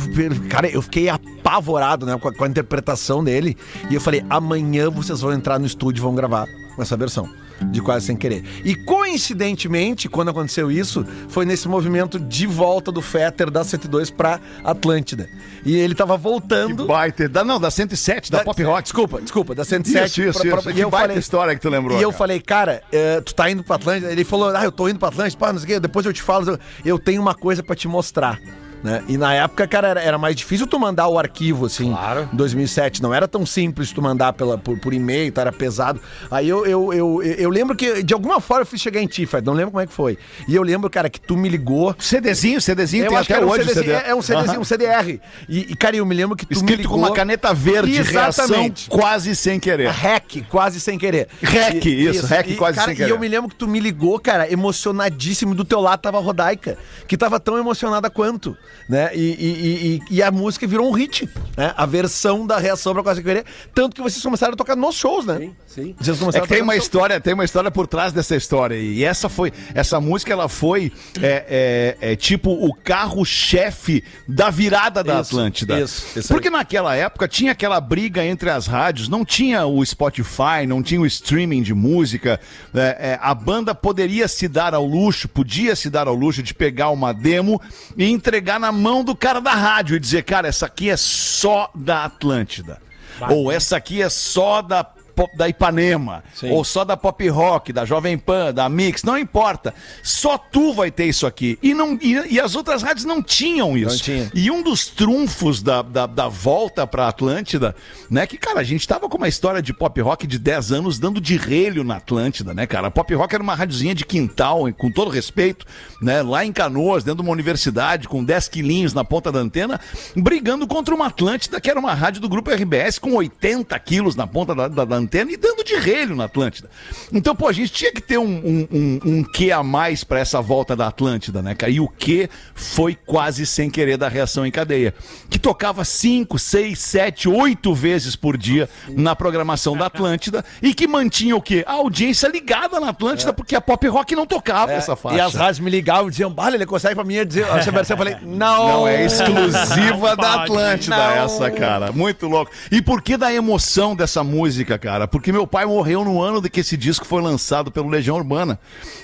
[0.50, 3.56] cara, eu fiquei apavorado, né, com a, com a interpretação dele.
[3.90, 6.46] E eu falei, amanhã vocês vão entrar no estúdio e vão gravar
[6.78, 7.28] essa versão.
[7.70, 8.42] De quase sem querer.
[8.64, 14.40] E coincidentemente, quando aconteceu isso, foi nesse movimento de volta do Fetter da 102 pra
[14.64, 15.28] Atlântida.
[15.64, 16.86] E ele tava voltando.
[16.86, 17.28] Baita.
[17.28, 18.82] Da, não, da 107, da, Pop Rock.
[18.82, 20.06] Desculpa, desculpa, da 107.
[20.06, 20.70] Isso, isso, pra- pra- isso.
[20.70, 22.18] e Que eu baita falei, história que tu lembrou, E eu cara.
[22.18, 24.10] falei, cara, eh, tu tá indo pra Atlântida?
[24.10, 25.38] Ele falou, ah, eu tô indo pra Atlântida.
[25.38, 26.58] Pá, não sei o quê, depois eu te falo.
[26.84, 28.40] Eu tenho uma coisa pra te mostrar.
[28.82, 29.02] Né?
[29.08, 31.90] E na época, cara, era, era mais difícil tu mandar o arquivo, assim.
[31.90, 32.28] Claro.
[32.32, 33.02] Em 2007.
[33.02, 35.42] Não era tão simples tu mandar pela, por, por e-mail, tá?
[35.42, 36.00] era pesado.
[36.30, 39.24] Aí eu, eu, eu, eu lembro que, de alguma forma, eu fiz chegar em ti,
[39.26, 39.46] Fred.
[39.46, 40.18] Não lembro como é que foi.
[40.48, 41.94] E eu lembro, cara, que tu me ligou.
[41.98, 44.06] CDzinho, CDzinho, Eu tem acho que até era um hoje o CDzinho, CD.
[44.06, 45.20] é, é um CDzinho, um CDR.
[45.48, 46.98] E, e, cara, eu me lembro que tu me Escrito ligou...
[46.98, 48.88] com uma caneta verde, Exatamente.
[48.88, 49.88] reação quase sem querer.
[49.88, 51.28] Hack, quase sem querer.
[51.42, 53.08] Hack, isso, hack E, quase cara, sem querer.
[53.08, 55.54] E eu me lembro que tu me ligou, cara, emocionadíssimo.
[55.54, 56.76] Do teu lado tava a Rodaica,
[57.06, 58.56] que tava tão emocionada quanto,
[58.88, 59.10] né?
[59.14, 61.72] E, e- e- e a música virou um hit, né?
[61.76, 63.44] A versão da reação pra quase querer.
[63.74, 65.38] Tanto que vocês começaram a tocar nos shows, né?
[65.38, 65.94] Sim, sim.
[65.98, 66.84] Vocês É começaram tem uma shows.
[66.84, 68.74] história, tem uma história por trás dessa história.
[68.76, 75.02] E essa foi, essa música ela foi é, é, é tipo o carro-chefe da virada
[75.02, 75.80] da Isso, Atlântida.
[75.80, 76.28] isso, isso.
[76.28, 81.00] Porque naquela época tinha aquela briga entre as rádios, não tinha o Spotify, não tinha
[81.00, 82.40] o streaming de música.
[82.74, 86.54] É, é, a banda poderia se dar ao luxo, podia se dar ao luxo de
[86.54, 87.60] pegar uma demo
[87.96, 91.68] e entregar na mão do cara da rádio e dizer, cara, essa aqui é só
[91.74, 92.80] da Atlântida.
[93.28, 97.84] Ou essa aqui é só da pop- da Ipanema, ou só da Pop Rock, da
[97.84, 99.74] Jovem Pan, da Mix, não importa.
[100.02, 101.58] Só tu vai ter isso aqui.
[101.62, 103.90] E, não, e, e as outras rádios não tinham isso.
[103.90, 104.30] Não tinha.
[104.34, 107.74] E um dos trunfos da, da, da volta pra Atlântida,
[108.10, 108.26] né?
[108.26, 111.20] Que, cara, a gente tava com uma história de pop rock de 10 anos dando
[111.20, 112.88] de relho na Atlântida, né, cara?
[112.88, 115.66] A pop rock era uma rádiozinha de quintal, com todo respeito,
[116.00, 116.22] né?
[116.22, 119.80] Lá em Canoas, dentro de uma universidade, com 10 quilinhos na ponta da antena,
[120.16, 124.26] brigando contra uma Atlântida, que era uma rádio do grupo RBS, com 80 quilos na
[124.26, 124.96] ponta da, da- da
[125.32, 126.68] e dando de relho na Atlântida.
[127.12, 130.20] Então, pô, a gente tinha que ter um, um, um, um quê a mais pra
[130.20, 131.72] essa volta da Atlântida, né, cara?
[131.72, 134.94] E o que foi quase sem querer da reação em cadeia.
[135.30, 140.86] Que tocava 5, 6, 7, 8 vezes por dia na programação da Atlântida e que
[140.86, 141.64] mantinha o quê?
[141.66, 145.16] A audiência ligada na Atlântida, porque a pop rock não tocava essa faixa.
[145.16, 145.18] É.
[145.18, 147.94] E as rádios me ligavam e diziam, Bala, ele consegue pra mim dizer essa versão.
[147.94, 148.68] Eu falei, não.
[148.68, 150.42] Não, é exclusiva da.
[150.42, 151.24] Atlântida Não.
[151.24, 151.92] essa, cara.
[151.92, 152.50] Muito louco.
[152.70, 154.91] E por que da emoção dessa música, cara?
[155.08, 158.58] Porque meu pai morreu no ano de que esse disco foi lançado pelo Legião Urbana.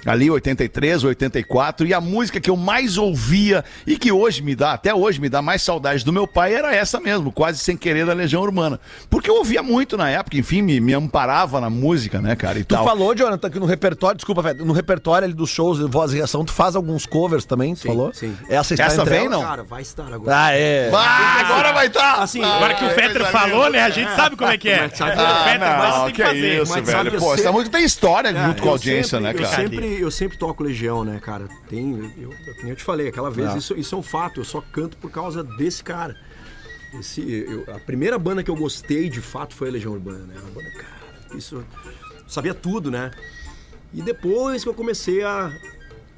[0.06, 1.86] Ali, 83, 84.
[1.86, 5.28] E a música que eu mais ouvia e que hoje me dá, até hoje me
[5.28, 8.78] dá mais saudade do meu pai, era essa mesmo, quase sem querer da Legião Urbana.
[9.10, 12.58] Porque eu ouvia muito na época, enfim, me, me amparava na música, né, cara?
[12.58, 12.84] E Tu tal.
[12.84, 16.16] falou, Jonathan, que no repertório, desculpa, Fred, no repertório ali dos shows de voz e
[16.16, 18.12] reação, tu faz alguns covers também, tu Sim, falou?
[18.12, 18.36] sim.
[18.48, 19.42] Essa está Essa vem, não?
[19.42, 20.36] Cara, vai estar agora.
[20.44, 20.90] Ah, é.
[20.92, 22.14] Ah, agora vai estar!
[22.22, 23.82] Assim, Agora que o Fetter falou, né?
[23.82, 24.82] A gente sabe como é que é.
[24.82, 26.62] Mas sabe- O Fetter, mas não, tem que que fazer.
[26.62, 27.16] isso, Mas sabe velho.
[27.16, 29.62] eu Pô, essa sempre- música tem história Cara, junto com a audiência, sempre- né, cara?
[29.62, 31.48] Eu sempre, eu sempre toco Legião, né, cara?
[31.68, 34.60] Tem, eu, eu, eu te falei, aquela vez, isso, isso é um fato, eu só
[34.60, 36.16] canto por causa desse cara.
[36.98, 40.34] Esse, eu- a primeira banda que eu gostei, de fato, foi a Legião Urbana, né?
[40.40, 41.62] Uma banda, cara, isso,
[42.26, 43.10] sabia tudo, né?
[43.92, 45.50] E depois que eu comecei a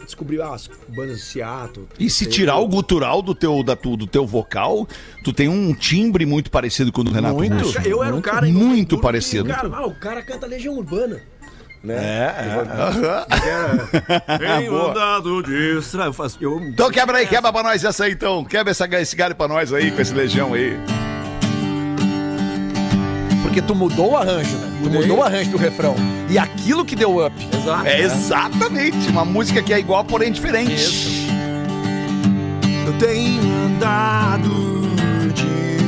[0.05, 1.87] descobrir ah, as bandas de Seattle.
[1.99, 4.87] E se tirar o gutural do teu, da, tu- do teu vocal,
[5.25, 7.57] tu tem um timbre muito parecido com o do Renato Muito.
[7.65, 7.79] Russo.
[7.85, 9.49] Eu era um cara Muito York, parecido.
[9.49, 11.21] Cara, ah, o cara canta Legião Urbana.
[11.83, 11.95] Né?
[11.97, 12.33] É,
[14.37, 14.69] Tem
[15.43, 16.09] de estrada.
[16.11, 18.45] Eu faço- eu- Então quebra aí, quebra pra nós essa aí então.
[18.45, 20.77] Quebra essa, esse galho pra nós aí, com esse legião aí.
[23.43, 24.69] Porque tu mudou o arranjo, né?
[24.79, 25.01] Tu Mudei.
[25.01, 25.95] mudou o arranjo do refrão.
[26.29, 27.35] E aquilo que deu up.
[27.53, 27.87] Exato.
[27.87, 31.29] É exatamente, uma música que é igual, porém diferente.
[32.87, 34.81] Eu tenho andado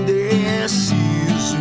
[0.00, 1.56] indeciso.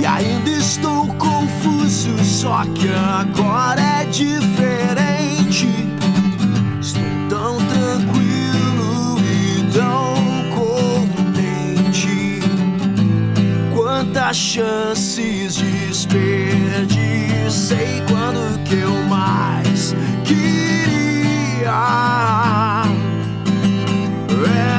[0.00, 5.13] E ainda estou confuso, só que agora é diferente.
[9.74, 10.14] Tão
[10.54, 12.40] contente.
[13.74, 16.94] Quantas chances desperdicei
[18.08, 19.94] quando que eu mais
[20.24, 21.74] queria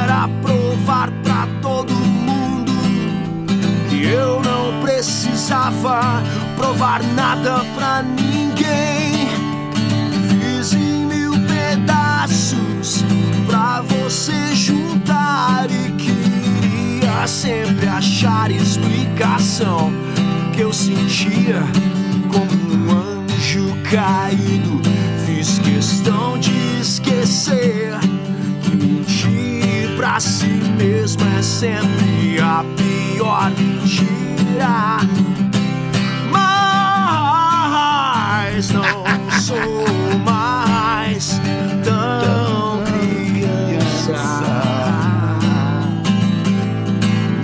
[0.00, 2.72] era provar pra todo mundo
[3.90, 6.22] que eu não precisava
[6.56, 8.35] provar nada pra ninguém.
[13.46, 19.92] Pra você juntar e queria sempre achar explicação
[20.52, 21.62] que eu sentia
[22.32, 24.80] como um anjo caído.
[25.24, 27.98] Fiz questão de esquecer
[28.62, 34.98] que mentir pra si mesmo é sempre a pior mentira.
[38.56, 39.04] Mas não
[39.40, 39.84] sou
[40.24, 41.40] mais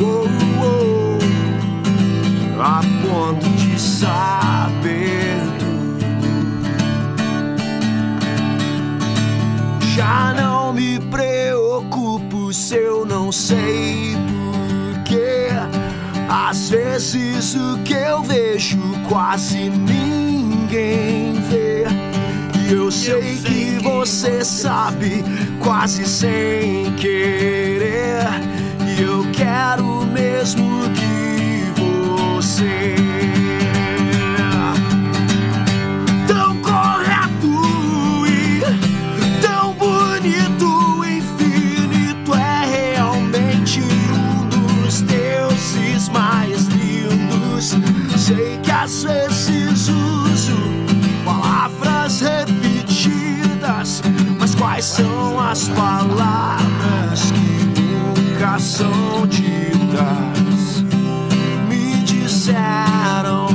[0.01, 0.29] Oh,
[0.63, 1.19] oh,
[2.63, 6.63] a ponto de saber tudo.
[9.97, 15.49] Já não me preocupo se eu não sei porquê.
[16.29, 22.02] Às vezes o que eu vejo quase ninguém vê.
[22.73, 25.23] Eu sei que você sabe,
[25.61, 28.25] quase sem querer.
[28.97, 33.12] E eu quero mesmo que você.
[54.83, 60.83] Quais são as palavras que nunca são ditas?
[61.69, 63.47] Me disseram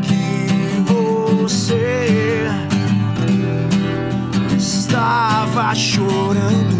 [0.00, 2.48] que você
[4.56, 6.75] estava chorando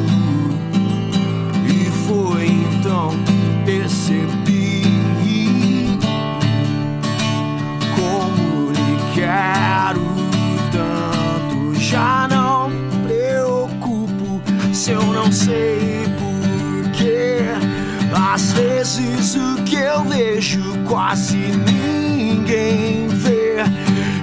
[18.36, 23.56] às vezes o que eu vejo quase ninguém vê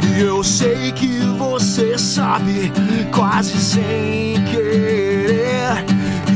[0.07, 2.71] e eu sei que você sabe
[3.11, 5.83] quase sem querer.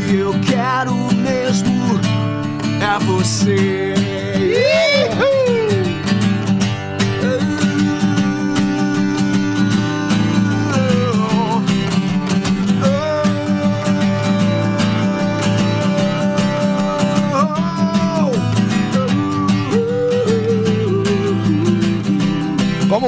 [0.09, 1.99] E eu quero mesmo
[2.82, 3.76] é você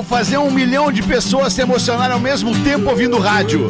[0.09, 3.67] fazer um milhão de pessoas se emocionarem ao mesmo tempo ouvindo rádio.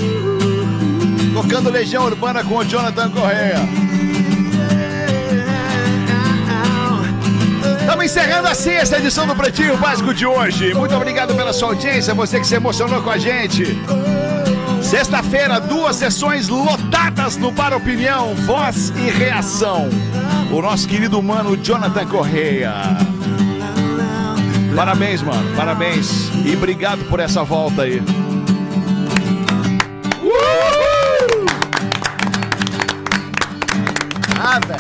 [1.34, 3.60] Tocando Legião Urbana com o Jonathan Correia.
[7.82, 10.74] Estamos encerrando a sexta edição do Pretinho Básico de hoje.
[10.74, 13.78] Muito obrigado pela sua audiência, você que se emocionou com a gente.
[14.82, 19.90] Sexta-feira, duas sessões lotadas no Para Opinião, Voz e Reação.
[20.50, 23.09] O nosso querido mano Jonathan Correia.
[24.80, 26.32] Parabéns, mano, parabéns.
[26.46, 28.02] E obrigado por essa volta aí.
[34.42, 34.80] Ah, velho.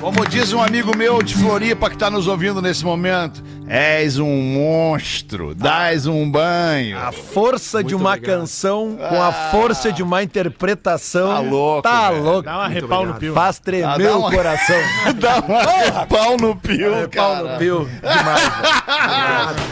[0.00, 3.44] Como diz um amigo meu de Floripa que tá nos ouvindo nesse momento,
[3.74, 6.98] és um monstro, dás um banho.
[6.98, 11.28] A força de uma canção com a força de uma interpretação.
[11.32, 12.22] Tá louco, Tá velho.
[12.22, 12.42] louco.
[12.42, 13.32] Dá uma repau no pio.
[13.32, 14.76] Faz tremer Ah, dá o uma- coração.
[15.18, 17.52] Dá uma pau no pio, Pau cara.
[17.54, 17.88] no pio.
[18.02, 18.42] Demais.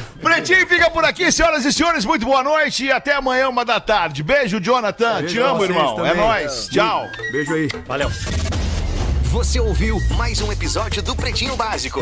[0.22, 2.06] Pretinho fica por aqui, senhoras e senhores.
[2.06, 4.22] Muito boa noite e até amanhã, uma da tarde.
[4.22, 5.18] Beijo, Jonathan.
[5.18, 6.06] Beijo Te amo, irmão.
[6.06, 6.24] É também.
[6.26, 6.68] nóis.
[6.72, 7.04] Tchau.
[7.32, 7.68] Beijo aí.
[9.24, 11.98] Você ouviu mais um episódio do Pretinho Básico.